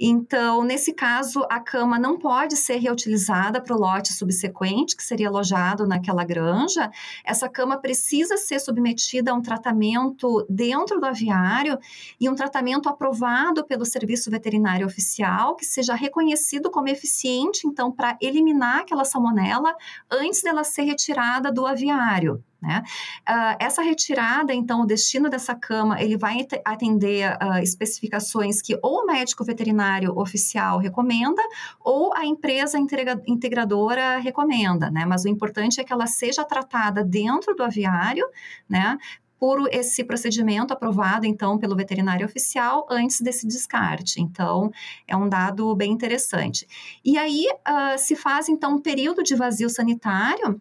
Então, 0.00 0.64
nesse 0.64 0.92
caso, 0.92 1.46
a 1.48 1.60
cama 1.60 1.96
não 1.96 2.18
pode 2.18 2.56
ser 2.56 2.78
reutilizada 2.78 3.60
para 3.60 3.76
o 3.76 3.78
lote 3.78 4.12
subsequente, 4.12 4.96
que 4.96 5.04
seria 5.04 5.28
alojado 5.28 5.86
naquela 5.86 6.24
granja. 6.24 6.90
Essa 7.24 7.48
cama 7.48 7.76
precisa 7.76 8.36
ser 8.36 8.58
submetida 8.58 9.30
a 9.30 9.34
um 9.34 9.42
tratamento 9.42 10.44
dentro 10.50 10.98
do 10.98 11.06
aviário 11.06 11.78
e 12.20 12.28
um 12.28 12.34
tratamento 12.34 12.88
aprovado 12.88 13.64
pelo 13.64 13.84
Serviço 13.84 14.28
Veterinário 14.28 14.84
Oficial, 14.84 15.54
que 15.54 15.64
seja 15.64 15.94
reconhecido 15.94 16.68
como 16.68 16.88
eficiente, 16.88 17.64
então, 17.64 17.92
para 17.92 18.18
eliminar 18.20 18.80
aquela 18.80 19.04
salmonela 19.04 19.72
antes 20.10 20.42
dela 20.42 20.64
ser 20.64 20.82
retirada 20.82 21.52
do 21.52 21.64
aviário. 21.64 22.42
Né? 22.62 22.82
Uh, 23.28 23.56
essa 23.58 23.82
retirada, 23.82 24.54
então, 24.54 24.82
o 24.82 24.86
destino 24.86 25.28
dessa 25.28 25.52
cama, 25.52 26.00
ele 26.00 26.16
vai 26.16 26.46
atender 26.64 27.36
uh, 27.42 27.58
especificações 27.60 28.62
que 28.62 28.78
ou 28.80 29.02
o 29.02 29.06
médico 29.06 29.44
veterinário 29.44 30.16
oficial 30.16 30.78
recomenda 30.78 31.42
ou 31.80 32.14
a 32.14 32.24
empresa 32.24 32.78
integradora 33.26 34.18
recomenda, 34.18 34.90
né? 34.90 35.04
Mas 35.04 35.24
o 35.24 35.28
importante 35.28 35.80
é 35.80 35.84
que 35.84 35.92
ela 35.92 36.06
seja 36.06 36.44
tratada 36.44 37.02
dentro 37.02 37.54
do 37.56 37.64
aviário, 37.64 38.24
né? 38.68 38.96
por 39.42 39.68
esse 39.72 40.04
procedimento 40.04 40.72
aprovado, 40.72 41.26
então, 41.26 41.58
pelo 41.58 41.74
veterinário 41.74 42.24
oficial 42.24 42.86
antes 42.88 43.20
desse 43.20 43.44
descarte. 43.44 44.22
Então, 44.22 44.70
é 45.04 45.16
um 45.16 45.28
dado 45.28 45.74
bem 45.74 45.90
interessante. 45.90 46.64
E 47.04 47.18
aí, 47.18 47.46
uh, 47.68 47.98
se 47.98 48.14
faz, 48.14 48.48
então, 48.48 48.76
um 48.76 48.80
período 48.80 49.20
de 49.20 49.34
vazio 49.34 49.68
sanitário 49.68 50.60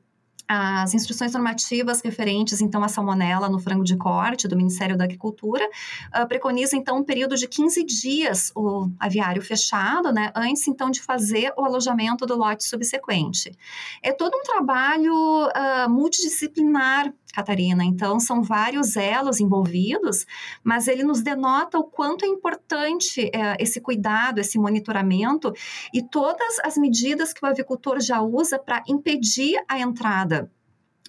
as 0.54 0.94
instruções 0.94 1.32
normativas 1.32 2.02
referentes, 2.02 2.60
então, 2.60 2.84
à 2.84 2.90
salmonela 2.90 3.48
no 3.48 3.58
frango 3.58 3.86
de 3.86 3.96
corte 3.96 4.50
do 4.50 4.58
Ministério 4.58 4.98
da 4.98 5.06
Agricultura 5.06 5.66
uh, 6.14 6.28
preconiza, 6.28 6.76
então, 6.76 6.98
um 6.98 7.04
período 7.06 7.38
de 7.38 7.48
15 7.48 7.82
dias 7.86 8.52
o 8.54 8.90
aviário 9.00 9.42
fechado, 9.42 10.12
né, 10.12 10.30
antes, 10.36 10.68
então, 10.68 10.92
de 10.92 11.02
fazer 11.02 11.54
o 11.58 11.64
alojamento 11.64 12.26
do 12.26 12.36
lote 12.36 12.66
subsequente. 12.66 13.58
É 14.04 14.12
todo 14.12 14.36
um 14.36 14.44
trabalho 14.44 15.14
uh, 15.16 15.90
multidisciplinar 15.90 17.14
Catarina. 17.32 17.84
Então, 17.84 18.20
são 18.20 18.44
vários 18.44 18.96
elos 18.96 19.40
envolvidos, 19.40 20.26
mas 20.64 20.88
ele 20.88 21.04
nos 21.04 21.22
denota 21.22 21.80
o 21.80 21.84
quanto 21.84 22.26
é 22.26 22.28
importante 22.28 23.32
é, 23.34 23.56
esse 23.60 23.80
cuidado, 23.80 24.40
esse 24.40 24.60
monitoramento 24.60 25.54
e 25.94 26.02
todas 26.02 26.60
as 26.60 26.78
medidas 26.78 27.34
que 27.34 27.44
o 27.44 27.48
avicultor 27.48 28.00
já 28.00 28.22
usa 28.22 28.60
para 28.60 28.84
impedir 28.88 29.64
a 29.68 29.80
entrada 29.80 30.41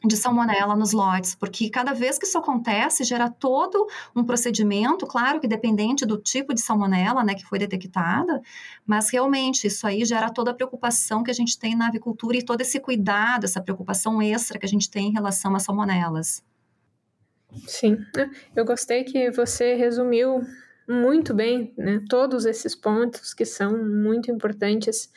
de 0.04 0.16
salmonela 0.16 0.74
nos 0.74 0.92
lotes, 0.92 1.34
porque 1.34 1.70
cada 1.70 1.92
vez 1.92 2.18
que 2.18 2.26
isso 2.26 2.36
acontece, 2.36 3.04
gera 3.04 3.30
todo 3.30 3.86
um 4.14 4.24
procedimento, 4.24 5.06
claro 5.06 5.40
que 5.40 5.46
dependente 5.46 6.04
do 6.04 6.18
tipo 6.18 6.52
de 6.52 6.60
salmonela, 6.60 7.22
né, 7.22 7.34
que 7.34 7.44
foi 7.44 7.58
detectada, 7.58 8.40
mas 8.84 9.10
realmente 9.10 9.66
isso 9.66 9.86
aí 9.86 10.04
gera 10.04 10.30
toda 10.30 10.50
a 10.50 10.54
preocupação 10.54 11.22
que 11.22 11.30
a 11.30 11.34
gente 11.34 11.58
tem 11.58 11.76
na 11.76 11.88
avicultura 11.88 12.36
e 12.36 12.42
todo 12.42 12.60
esse 12.60 12.80
cuidado, 12.80 13.44
essa 13.44 13.60
preocupação 13.60 14.20
extra 14.20 14.58
que 14.58 14.66
a 14.66 14.68
gente 14.68 14.90
tem 14.90 15.08
em 15.08 15.12
relação 15.12 15.54
às 15.54 15.62
salmonelas. 15.62 16.42
Sim, 17.66 17.98
é, 18.16 18.28
eu 18.56 18.64
gostei 18.64 19.04
que 19.04 19.30
você 19.30 19.74
resumiu 19.74 20.40
muito 20.88 21.32
bem, 21.32 21.72
né, 21.76 22.00
todos 22.08 22.44
esses 22.44 22.74
pontos 22.74 23.32
que 23.32 23.44
são 23.44 23.84
muito 23.84 24.30
importantes 24.30 25.10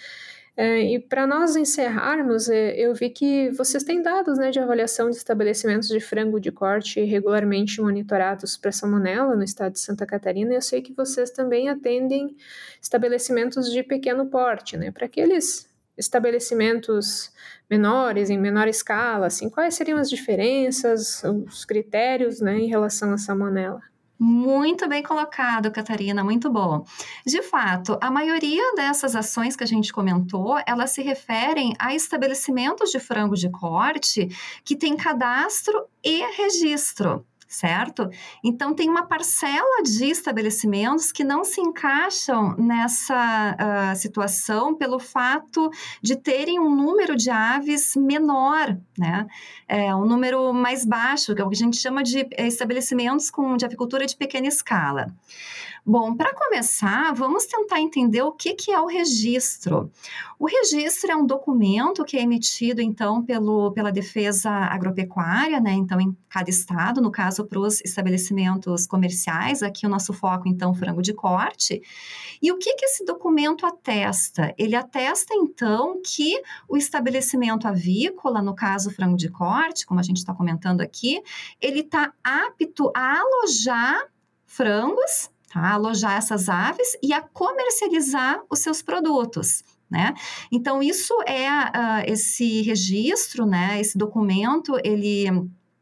é, 0.58 0.82
e 0.82 1.00
para 1.00 1.28
nós 1.28 1.58
encerrarmos, 1.58 2.48
é, 2.48 2.80
eu 2.80 2.94
vi 2.94 3.10
que 3.10 3.50
vocês 3.52 3.84
têm 3.84 4.02
dados 4.02 4.38
né, 4.38 4.52
de 4.52 4.60
avaliação 4.60 5.10
de 5.10 5.18
estabelecimentos 5.18 5.90
de 5.90 6.00
frango 6.00 6.40
de 6.40 6.50
corte 6.50 7.04
regularmente 7.04 7.82
monitorados 7.82 8.56
para 8.56 8.72
salmonela 8.72 9.36
no 9.36 9.44
estado 9.44 9.74
de 9.74 9.80
Santa 9.80 10.06
Catarina. 10.06 10.54
E 10.54 10.56
eu 10.56 10.62
sei 10.62 10.82
que 10.82 10.94
vocês 10.94 11.30
também 11.30 11.68
atendem 11.68 12.38
estabelecimentos 12.82 13.70
de 13.70 13.84
pequeno 13.84 14.28
porte, 14.28 14.78
né? 14.78 14.92
Para 14.92 15.08
aqueles 15.08 15.70
estabelecimentos 15.98 17.34
menores, 17.70 18.30
em 18.30 18.38
menor 18.38 18.68
escala, 18.68 19.28
assim, 19.28 19.50
quais 19.50 19.76
seriam 19.76 19.98
as 19.98 20.10
diferenças, 20.10 21.24
os 21.24 21.66
critérios, 21.66 22.40
né, 22.42 22.58
em 22.60 22.68
relação 22.68 23.14
à 23.14 23.18
salmonela? 23.18 23.82
Muito 24.18 24.88
bem 24.88 25.04
colocado, 25.04 25.72
Catarina, 25.72 26.24
muito 26.24 26.50
bom. 26.50 26.86
De 27.26 27.42
fato, 27.42 27.98
a 28.02 28.10
maioria 28.10 28.74
dessas 28.76 29.16
ações 29.16 29.56
que 29.56 29.64
a 29.64 29.68
gente 29.68 29.92
comentou, 29.92 30.58
elas 30.66 30.92
se 30.92 31.02
referem 31.02 31.74
a 31.78 31.94
estabelecimentos 31.94 32.92
de 32.92 33.00
frango 33.00 33.36
de 33.36 33.50
corte 33.50 34.30
que 34.64 34.76
têm 34.76 34.96
cadastro 34.96 35.86
e 36.02 36.24
registro 36.38 37.26
certo? 37.48 38.10
Então, 38.44 38.74
tem 38.74 38.90
uma 38.90 39.06
parcela 39.06 39.84
de 39.84 40.06
estabelecimentos 40.06 41.12
que 41.12 41.24
não 41.24 41.44
se 41.44 41.62
encaixam 41.62 42.56
nessa 42.58 43.56
uh, 43.56 43.96
situação 43.96 44.76
pelo 44.76 45.00
fato 45.00 45.70
de 46.02 46.16
terem 46.16 46.60
um 46.60 46.74
número 46.74 47.16
de 47.16 47.30
aves 47.30 47.96
menor, 47.96 48.78
né? 48.98 49.28
É, 49.68 49.96
um 49.96 50.06
número 50.06 50.54
mais 50.54 50.86
baixo, 50.86 51.34
que 51.34 51.42
é 51.42 51.46
o 51.46 51.50
que 51.50 51.56
a 51.56 51.60
gente 51.60 51.78
chama 51.78 52.04
de 52.04 52.28
estabelecimentos 52.38 53.30
com, 53.30 53.56
de 53.58 53.66
avicultura 53.66 54.06
de 54.06 54.16
pequena 54.16 54.48
escala. 54.48 55.08
Bom, 55.88 56.16
para 56.16 56.34
começar, 56.34 57.14
vamos 57.14 57.46
tentar 57.46 57.80
entender 57.80 58.24
o 58.24 58.32
que, 58.32 58.56
que 58.56 58.72
é 58.72 58.82
o 58.82 58.88
registro. 58.88 59.92
O 60.40 60.48
registro 60.48 61.12
é 61.12 61.16
um 61.16 61.28
documento 61.28 62.04
que 62.04 62.18
é 62.18 62.24
emitido, 62.24 62.82
então, 62.82 63.24
pelo, 63.24 63.72
pela 63.72 63.92
defesa 63.92 64.50
agropecuária, 64.50 65.60
né? 65.60 65.74
Então, 65.74 66.02
em 66.02 66.18
cada 66.28 66.50
estado, 66.50 67.00
no 67.04 67.12
caso, 67.12 67.46
para 67.46 67.60
os 67.60 67.82
estabelecimentos 67.82 68.88
comerciais, 68.88 69.62
aqui 69.62 69.86
o 69.86 69.90
nosso 69.90 70.12
foco, 70.12 70.48
então, 70.48 70.74
frango 70.74 71.04
de 71.04 71.14
corte. 71.14 71.84
E 72.42 72.52
o 72.52 72.58
que, 72.58 72.74
que 72.74 72.86
esse 72.86 73.06
documento 73.06 73.64
atesta? 73.64 74.56
Ele 74.58 74.76
atesta, 74.76 75.36
então, 75.36 76.02
que 76.04 76.42
o 76.68 76.78
estabelecimento 76.78 77.68
avícola, 77.68 78.42
no 78.42 78.56
caso, 78.56 78.90
frango 78.90 79.16
de 79.16 79.30
corte, 79.30 79.86
como 79.86 80.00
a 80.00 80.04
gente 80.04 80.18
está 80.18 80.34
comentando 80.34 80.82
aqui, 80.82 81.22
ele 81.62 81.82
está 81.82 82.12
apto 82.24 82.92
a 82.96 83.20
alojar 83.20 84.08
frangos 84.48 85.30
tá? 85.56 85.72
alojar 85.72 86.18
essas 86.18 86.50
aves 86.50 86.98
e 87.02 87.14
a 87.14 87.22
comercializar 87.22 88.44
os 88.50 88.60
seus 88.60 88.82
produtos. 88.82 89.64
Né? 89.90 90.14
Então, 90.52 90.84
isso 90.84 91.14
é 91.26 91.48
uh, 91.50 92.04
esse 92.06 92.62
registro, 92.64 93.46
né? 93.46 93.80
esse 93.80 93.98
documento, 93.98 94.78
ele 94.84 95.26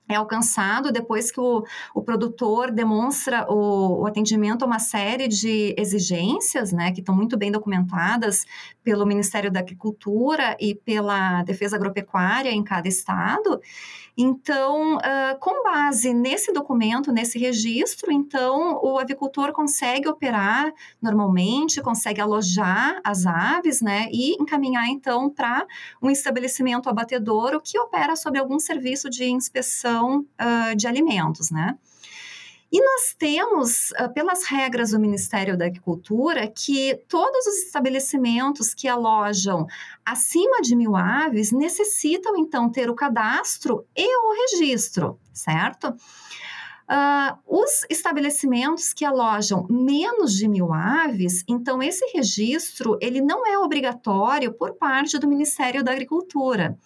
é 0.08 0.16
alcançado 0.16 0.92
depois 0.92 1.32
que 1.32 1.40
o, 1.40 1.64
o 1.96 2.02
produtor 2.02 2.72
demonstra 2.72 3.46
o, 3.50 4.02
o, 4.02 4.06
atendimento 4.06 4.64
a 4.64 4.66
uma 4.66 4.80
série 4.80 5.28
de 5.28 5.74
exigências, 5.78 6.72
né, 6.74 6.92
que 6.92 7.00
estão 7.00 7.16
muito 7.16 7.38
bem 7.38 7.52
documentadas 7.52 8.46
pelo 8.84 9.06
Ministério 9.06 9.50
da 9.50 9.62
Agricultura 9.62 10.58
e 10.60 10.76
pela 10.76 11.42
Defesa 11.44 11.78
Agropecuária 11.78 12.52
em 12.52 12.64
cada 12.64 12.88
estado. 12.88 13.62
Então, 14.16 14.98
uh, 14.98 15.40
com 15.40 15.64
base 15.64 16.14
nesse 16.14 16.54
documento, 16.54 17.12
nesse 17.12 17.40
registro, 17.40 18.12
então 18.12 18.80
o 18.84 19.00
avicultor 19.00 19.52
consegue 19.52 20.08
operar 20.08 20.72
normalmente, 21.02 21.82
consegue 21.82 22.22
alojar 22.22 23.02
as 23.04 23.26
aves, 23.26 23.82
né, 23.82 24.08
e 24.12 24.34
encaminhar 24.40 24.88
então 24.88 25.30
para 25.30 25.66
um 26.02 26.12
estabelecimento 26.12 26.90
abatedouro 26.90 27.60
que 27.60 27.80
opera 27.80 28.16
sobre 28.16 28.40
algum 28.40 28.60
serviço 28.60 29.10
de 29.10 29.26
inspeção 29.26 29.93
uh, 30.02 30.76
de 30.76 30.88
alimentos, 30.88 31.52
né? 31.52 31.78
E 32.72 32.84
nós 32.84 33.14
temos, 33.16 33.92
uh, 33.92 34.12
pelas 34.12 34.46
regras 34.46 34.92
do 34.92 35.00
Ministério 35.00 35.56
da 35.56 35.68
Agricultura, 35.68 36.48
que 36.48 36.96
todos 37.08 37.46
os 37.46 37.58
estabelecimentos 37.66 38.74
que 38.74 38.88
alojam 38.88 39.68
acima 40.04 40.60
de 40.60 40.76
mil 40.76 40.96
aves 40.96 41.52
necessitam, 41.52 42.36
então, 42.36 42.72
ter 42.72 42.90
o 42.90 42.96
cadastro 42.96 43.86
e 43.96 44.08
o 44.08 44.34
registro, 44.34 45.20
certo? 45.32 45.96
Uh, 46.94 47.36
os 47.48 47.88
estabelecimentos 47.90 48.94
que 48.94 49.04
alojam 49.04 49.66
menos 49.68 50.32
de 50.32 50.48
mil 50.48 50.72
aves, 50.72 51.44
então 51.48 51.82
esse 51.82 52.06
registro 52.14 53.00
ele 53.02 53.20
não 53.20 53.48
é 53.48 53.58
obrigatório 53.58 54.54
por 54.54 54.76
parte 54.76 55.18
do 55.18 55.28
Ministério 55.28 55.84
da 55.84 55.92
Agricultura. 55.92 56.78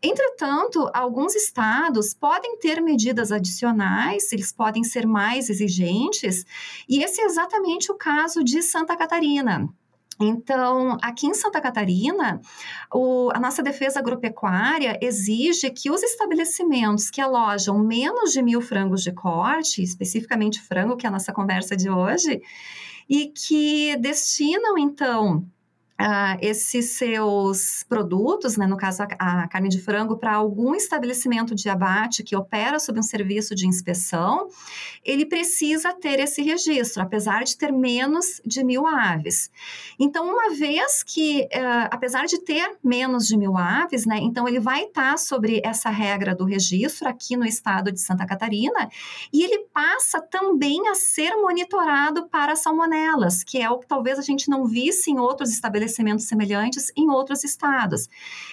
Entretanto, 0.00 0.88
alguns 0.94 1.34
estados 1.34 2.14
podem 2.14 2.56
ter 2.58 2.80
medidas 2.80 3.32
adicionais, 3.32 4.32
eles 4.32 4.52
podem 4.52 4.84
ser 4.84 5.08
mais 5.08 5.50
exigentes, 5.50 6.46
e 6.88 7.02
esse 7.02 7.20
é 7.20 7.24
exatamente 7.24 7.90
o 7.90 7.96
caso 7.96 8.44
de 8.44 8.62
Santa 8.62 8.96
Catarina. 8.96 9.68
Então, 10.20 10.96
aqui 11.00 11.26
em 11.26 11.34
Santa 11.34 11.60
Catarina, 11.60 12.40
o, 12.92 13.30
a 13.32 13.38
nossa 13.38 13.62
defesa 13.62 14.00
agropecuária 14.00 14.98
exige 15.00 15.70
que 15.70 15.90
os 15.90 16.02
estabelecimentos 16.02 17.08
que 17.08 17.20
alojam 17.20 17.78
menos 17.78 18.32
de 18.32 18.42
mil 18.42 18.60
frangos 18.60 19.02
de 19.02 19.12
corte, 19.12 19.82
especificamente 19.82 20.60
frango, 20.60 20.96
que 20.96 21.06
é 21.06 21.08
a 21.08 21.12
nossa 21.12 21.32
conversa 21.32 21.76
de 21.76 21.88
hoje, 21.88 22.40
e 23.08 23.28
que 23.28 23.96
destinam, 23.96 24.76
então, 24.76 25.46
uh, 26.00 26.38
esses 26.40 26.90
seus 26.90 27.82
produtos, 27.88 28.56
né, 28.56 28.66
no 28.66 28.76
caso 28.76 29.02
a, 29.02 29.42
a 29.42 29.48
carne 29.48 29.68
de 29.68 29.80
frango, 29.80 30.16
para 30.16 30.34
algum 30.34 30.74
estabelecimento 30.74 31.54
de 31.54 31.68
abate 31.68 32.22
que 32.22 32.36
opera 32.36 32.78
sob 32.78 32.98
um 32.98 33.02
serviço 33.02 33.54
de 33.54 33.66
inspeção, 33.66 34.48
ele 35.04 35.26
precisa 35.26 35.92
ter 35.92 36.20
esse 36.20 36.42
registro, 36.42 37.02
apesar 37.02 37.42
de 37.42 37.56
ter 37.56 37.72
menos 37.72 38.40
de 38.44 38.62
mil 38.62 38.86
aves. 38.86 39.50
Então, 39.98 40.26
uma 40.26 40.54
vez 40.54 41.02
que, 41.02 41.42
uh, 41.42 41.88
apesar 41.90 42.26
de 42.26 42.38
ter 42.44 42.76
menos 42.82 43.26
de 43.26 43.36
mil 43.36 43.56
aves, 43.56 44.06
né, 44.06 44.18
então 44.22 44.46
ele 44.46 44.60
vai 44.60 44.84
estar 44.84 45.12
tá 45.12 45.16
sobre 45.16 45.60
essa 45.64 45.90
regra 45.90 46.34
do 46.34 46.44
registro 46.44 47.08
aqui 47.08 47.36
no 47.36 47.44
estado 47.44 47.90
de 47.90 48.00
Santa 48.00 48.26
Catarina 48.26 48.88
e 49.32 49.42
ele 49.42 49.66
passa 49.72 50.20
também 50.20 50.88
a 50.88 50.94
ser 50.94 51.34
monitorado 51.36 52.28
para 52.28 52.54
salmonelas, 52.54 53.42
que 53.42 53.60
é 53.60 53.68
o 53.68 53.78
que 53.78 53.86
talvez 53.86 54.18
a 54.18 54.22
gente 54.22 54.48
não 54.48 54.66
visse 54.66 55.10
em 55.10 55.18
outros 55.18 55.50
estabelecimentos 55.50 55.87
estabelecimentos 55.88 56.26
semelhantes 56.26 56.92
em 56.96 57.08
outros 57.10 57.42
estados. 57.42 58.08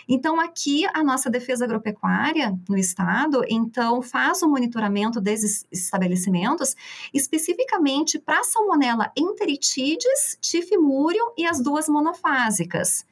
Então, 0.08 0.39
aqui, 0.39 0.86
a 0.93 1.04
nossa 1.04 1.30
defesa 1.30 1.65
agropecuária 1.65 2.58
no 2.67 2.78
estado, 2.78 3.43
então, 3.48 4.02
faz 4.02 4.41
o 4.41 4.48
monitoramento 4.48 5.19
desses 5.19 5.65
estabelecimentos 5.71 6.76
especificamente 7.13 8.17
para 8.17 8.43
salmonella 8.43 9.12
enteritidis, 9.15 10.38
tifimurium 10.41 11.34
e 11.38 11.45
as 11.45 11.62
duas 11.62 11.88
monofásicas. 11.88 13.06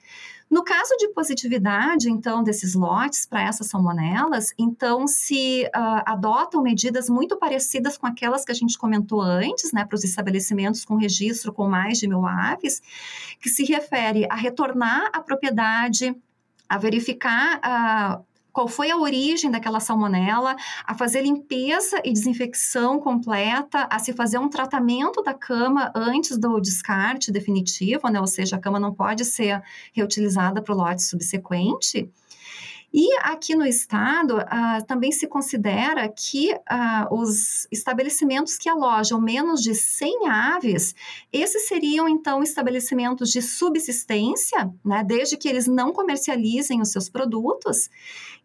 No 0.53 0.63
caso 0.63 0.95
de 0.99 1.07
positividade, 1.07 2.11
então, 2.11 2.43
desses 2.43 2.75
lotes 2.75 3.25
para 3.25 3.41
essas 3.41 3.65
salmonelas, 3.65 4.53
então 4.55 5.07
se 5.07 5.63
uh, 5.75 6.03
adotam 6.05 6.61
medidas 6.61 7.09
muito 7.09 7.35
parecidas 7.39 7.97
com 7.97 8.05
aquelas 8.05 8.45
que 8.45 8.51
a 8.51 8.55
gente 8.55 8.77
comentou 8.77 9.19
antes, 9.19 9.73
né, 9.73 9.83
para 9.83 9.95
os 9.95 10.03
estabelecimentos 10.03 10.85
com 10.85 10.95
registro 10.95 11.51
com 11.51 11.67
mais 11.67 11.97
de 11.97 12.07
mil 12.07 12.23
aves, 12.23 12.83
que 13.41 13.49
se 13.49 13.63
refere 13.63 14.27
a 14.29 14.35
retornar 14.35 15.09
à 15.11 15.21
propriedade, 15.21 16.15
a 16.69 16.77
verificar 16.77 17.57
uh, 17.57 18.23
qual 18.53 18.67
foi 18.67 18.91
a 18.91 18.97
origem 18.97 19.49
daquela 19.49 19.79
salmonela, 19.79 20.55
a 20.85 20.93
fazer 20.93 21.23
limpeza 21.23 21.99
e 22.05 22.13
desinfecção 22.13 22.99
completa, 22.99 23.87
a 23.89 23.97
se 23.97 24.13
fazer 24.13 24.37
um 24.37 24.47
tratamento 24.47 25.23
da 25.23 25.33
cama 25.33 25.91
antes 25.95 26.37
do 26.37 26.61
descarte 26.61 27.31
definitivo, 27.31 28.07
né? 28.09 28.21
Ou 28.21 28.27
seja, 28.27 28.55
a 28.55 28.59
cama 28.59 28.79
não 28.79 28.93
pode 28.93 29.25
ser 29.25 29.61
reutilizada 29.91 30.61
para 30.61 30.73
o 30.73 30.77
lote 30.77 31.01
subsequente. 31.01 32.09
E 32.95 33.17
aqui 33.23 33.55
no 33.55 33.65
estado, 33.65 34.37
uh, 34.37 34.85
também 34.85 35.11
se 35.11 35.25
considera 35.25 36.07
que 36.07 36.53
uh, 36.53 37.11
os 37.11 37.67
estabelecimentos 37.71 38.55
que 38.55 38.69
alojam 38.69 39.19
menos 39.19 39.61
de 39.61 39.73
100 39.73 40.29
aves, 40.29 40.93
esses 41.31 41.67
seriam 41.67 42.07
então 42.07 42.43
estabelecimentos 42.43 43.31
de 43.31 43.41
subsistência, 43.41 44.71
né, 44.85 45.03
desde 45.03 45.37
que 45.37 45.49
eles 45.49 45.65
não 45.65 45.91
comercializem 45.91 46.81
os 46.81 46.91
seus 46.91 47.09
produtos. 47.09 47.89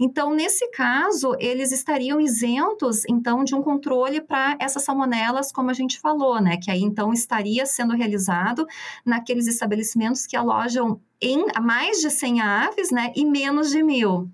Então, 0.00 0.32
nesse 0.32 0.66
caso, 0.70 1.36
eles 1.38 1.70
estariam 1.70 2.18
isentos 2.18 3.02
então 3.06 3.44
de 3.44 3.54
um 3.54 3.60
controle 3.60 4.22
para 4.22 4.56
essas 4.58 4.82
salmonelas, 4.82 5.52
como 5.52 5.68
a 5.68 5.74
gente 5.74 6.00
falou, 6.00 6.40
né, 6.40 6.56
que 6.56 6.70
aí 6.70 6.80
então 6.80 7.12
estaria 7.12 7.66
sendo 7.66 7.94
realizado 7.94 8.66
naqueles 9.04 9.46
estabelecimentos 9.46 10.26
que 10.26 10.34
alojam 10.34 10.98
em 11.20 11.44
mais 11.60 12.00
de 12.00 12.10
100 12.10 12.40
aves, 12.40 12.90
né, 12.90 13.12
e 13.14 13.26
menos 13.26 13.70
de 13.70 13.82
mil. 13.82 14.30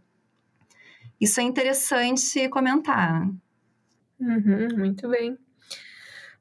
Isso 1.21 1.41
é 1.41 1.43
interessante 1.43 2.49
comentar. 2.49 3.29
Uhum, 4.21 4.69
muito 4.79 5.09
bem. 5.09 5.39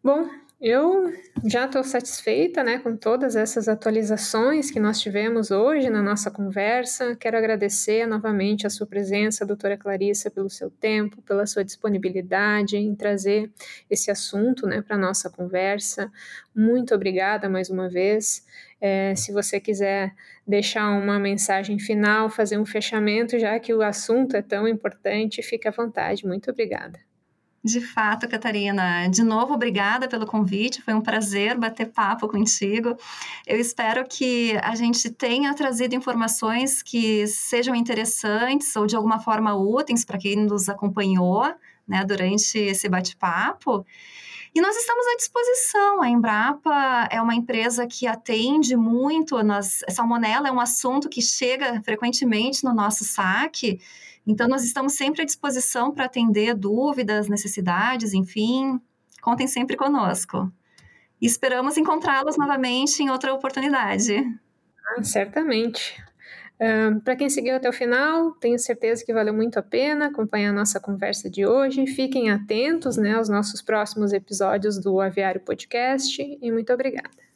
Bom, 0.04 0.30
eu 0.64 1.12
já 1.44 1.66
estou 1.66 1.84
satisfeita 1.84 2.64
né, 2.64 2.80
com 2.80 2.96
todas 2.96 3.36
essas 3.36 3.68
atualizações 3.68 4.72
que 4.72 4.80
nós 4.80 5.02
tivemos 5.02 5.52
hoje 5.52 5.90
na 5.90 6.02
nossa 6.02 6.32
conversa. 6.32 7.18
Quero 7.18 7.38
agradecer 7.38 8.08
novamente 8.08 8.66
a 8.66 8.70
sua 8.70 8.88
presença, 8.88 9.46
doutora 9.46 9.78
Clarissa, 9.78 10.32
pelo 10.32 10.50
seu 10.50 10.72
tempo, 10.72 11.22
pela 11.24 11.46
sua 11.46 11.66
disponibilidade 11.66 12.78
em 12.78 12.96
trazer 12.96 13.52
esse 13.90 14.10
assunto 14.10 14.66
né, 14.66 14.82
para 14.82 14.96
a 14.96 15.00
nossa 15.00 15.30
conversa. 15.30 16.10
Muito 16.56 16.96
obrigada 16.96 17.50
mais 17.50 17.70
uma 17.70 17.90
vez. 17.90 18.46
É, 18.80 19.14
se 19.16 19.34
você 19.34 19.60
quiser 19.60 20.16
deixar 20.48 20.90
uma 20.92 21.20
mensagem 21.20 21.78
final, 21.78 22.30
fazer 22.30 22.58
um 22.58 22.66
fechamento, 22.66 23.38
já 23.38 23.60
que 23.60 23.74
o 23.74 23.82
assunto 23.82 24.38
é 24.38 24.42
tão 24.42 24.66
importante, 24.66 25.44
fique 25.44 25.68
à 25.68 25.72
vontade. 25.72 26.26
Muito 26.26 26.50
obrigada. 26.50 26.98
De 27.64 27.80
fato, 27.80 28.28
Catarina. 28.28 29.08
De 29.08 29.24
novo, 29.24 29.54
obrigada 29.54 30.06
pelo 30.10 30.26
convite. 30.26 30.82
Foi 30.82 30.94
um 30.94 31.00
prazer 31.00 31.58
bater 31.58 31.86
papo 31.86 32.28
contigo. 32.28 32.98
Eu 33.48 33.58
espero 33.58 34.06
que 34.06 34.58
a 34.62 34.76
gente 34.76 35.10
tenha 35.10 35.54
trazido 35.54 35.96
informações 35.96 36.84
que 36.84 37.26
sejam 37.26 37.74
interessantes 37.74 38.76
ou 38.76 38.86
de 38.86 38.98
alguma 38.98 39.18
forma 39.18 39.56
úteis 39.56 40.04
para 40.04 40.18
quem 40.18 40.36
nos 40.36 40.68
acompanhou 40.68 41.46
né, 41.88 42.04
durante 42.04 42.58
esse 42.58 42.90
bate-papo. 42.90 43.86
E 44.54 44.62
nós 44.62 44.76
estamos 44.76 45.08
à 45.08 45.16
disposição. 45.16 46.02
A 46.02 46.10
Embrapa 46.10 47.08
é 47.10 47.22
uma 47.22 47.34
empresa 47.34 47.88
que 47.88 48.06
atende 48.06 48.76
muito 48.76 49.42
nas. 49.42 49.80
Salmonela 49.90 50.50
é 50.50 50.52
um 50.52 50.60
assunto 50.60 51.08
que 51.08 51.22
chega 51.22 51.82
frequentemente 51.82 52.64
no 52.64 52.74
nosso 52.74 53.06
saque. 53.06 53.80
Então, 54.26 54.48
nós 54.48 54.64
estamos 54.64 54.94
sempre 54.94 55.22
à 55.22 55.26
disposição 55.26 55.94
para 55.94 56.06
atender 56.06 56.56
dúvidas, 56.56 57.28
necessidades, 57.28 58.14
enfim. 58.14 58.80
Contem 59.22 59.48
sempre 59.48 59.76
conosco. 59.76 60.52
E 61.22 61.26
esperamos 61.26 61.78
encontrá-los 61.78 62.38
novamente 62.38 63.02
em 63.02 63.10
outra 63.10 63.34
oportunidade. 63.34 64.16
Ah, 64.86 65.04
certamente. 65.04 66.02
Para 67.04 67.16
quem 67.16 67.30
seguiu 67.30 67.56
até 67.56 67.68
o 67.68 67.74
final, 67.74 68.32
tenho 68.34 68.58
certeza 68.58 69.04
que 69.06 69.14
valeu 69.14 69.34
muito 69.34 69.58
a 69.58 69.62
pena 69.62 70.08
acompanhar 70.08 70.52
a 70.52 70.54
nossa 70.54 70.80
conversa 70.80 71.30
de 71.30 71.46
hoje. 71.46 71.86
Fiquem 71.88 72.30
atentos 72.30 72.96
né, 72.96 73.16
aos 73.16 73.28
nossos 73.28 73.62
próximos 73.62 74.14
episódios 74.14 74.80
do 74.80 75.02
Aviário 75.02 75.42
Podcast 75.42 76.22
e 76.22 76.52
muito 76.52 76.72
obrigada. 76.72 77.33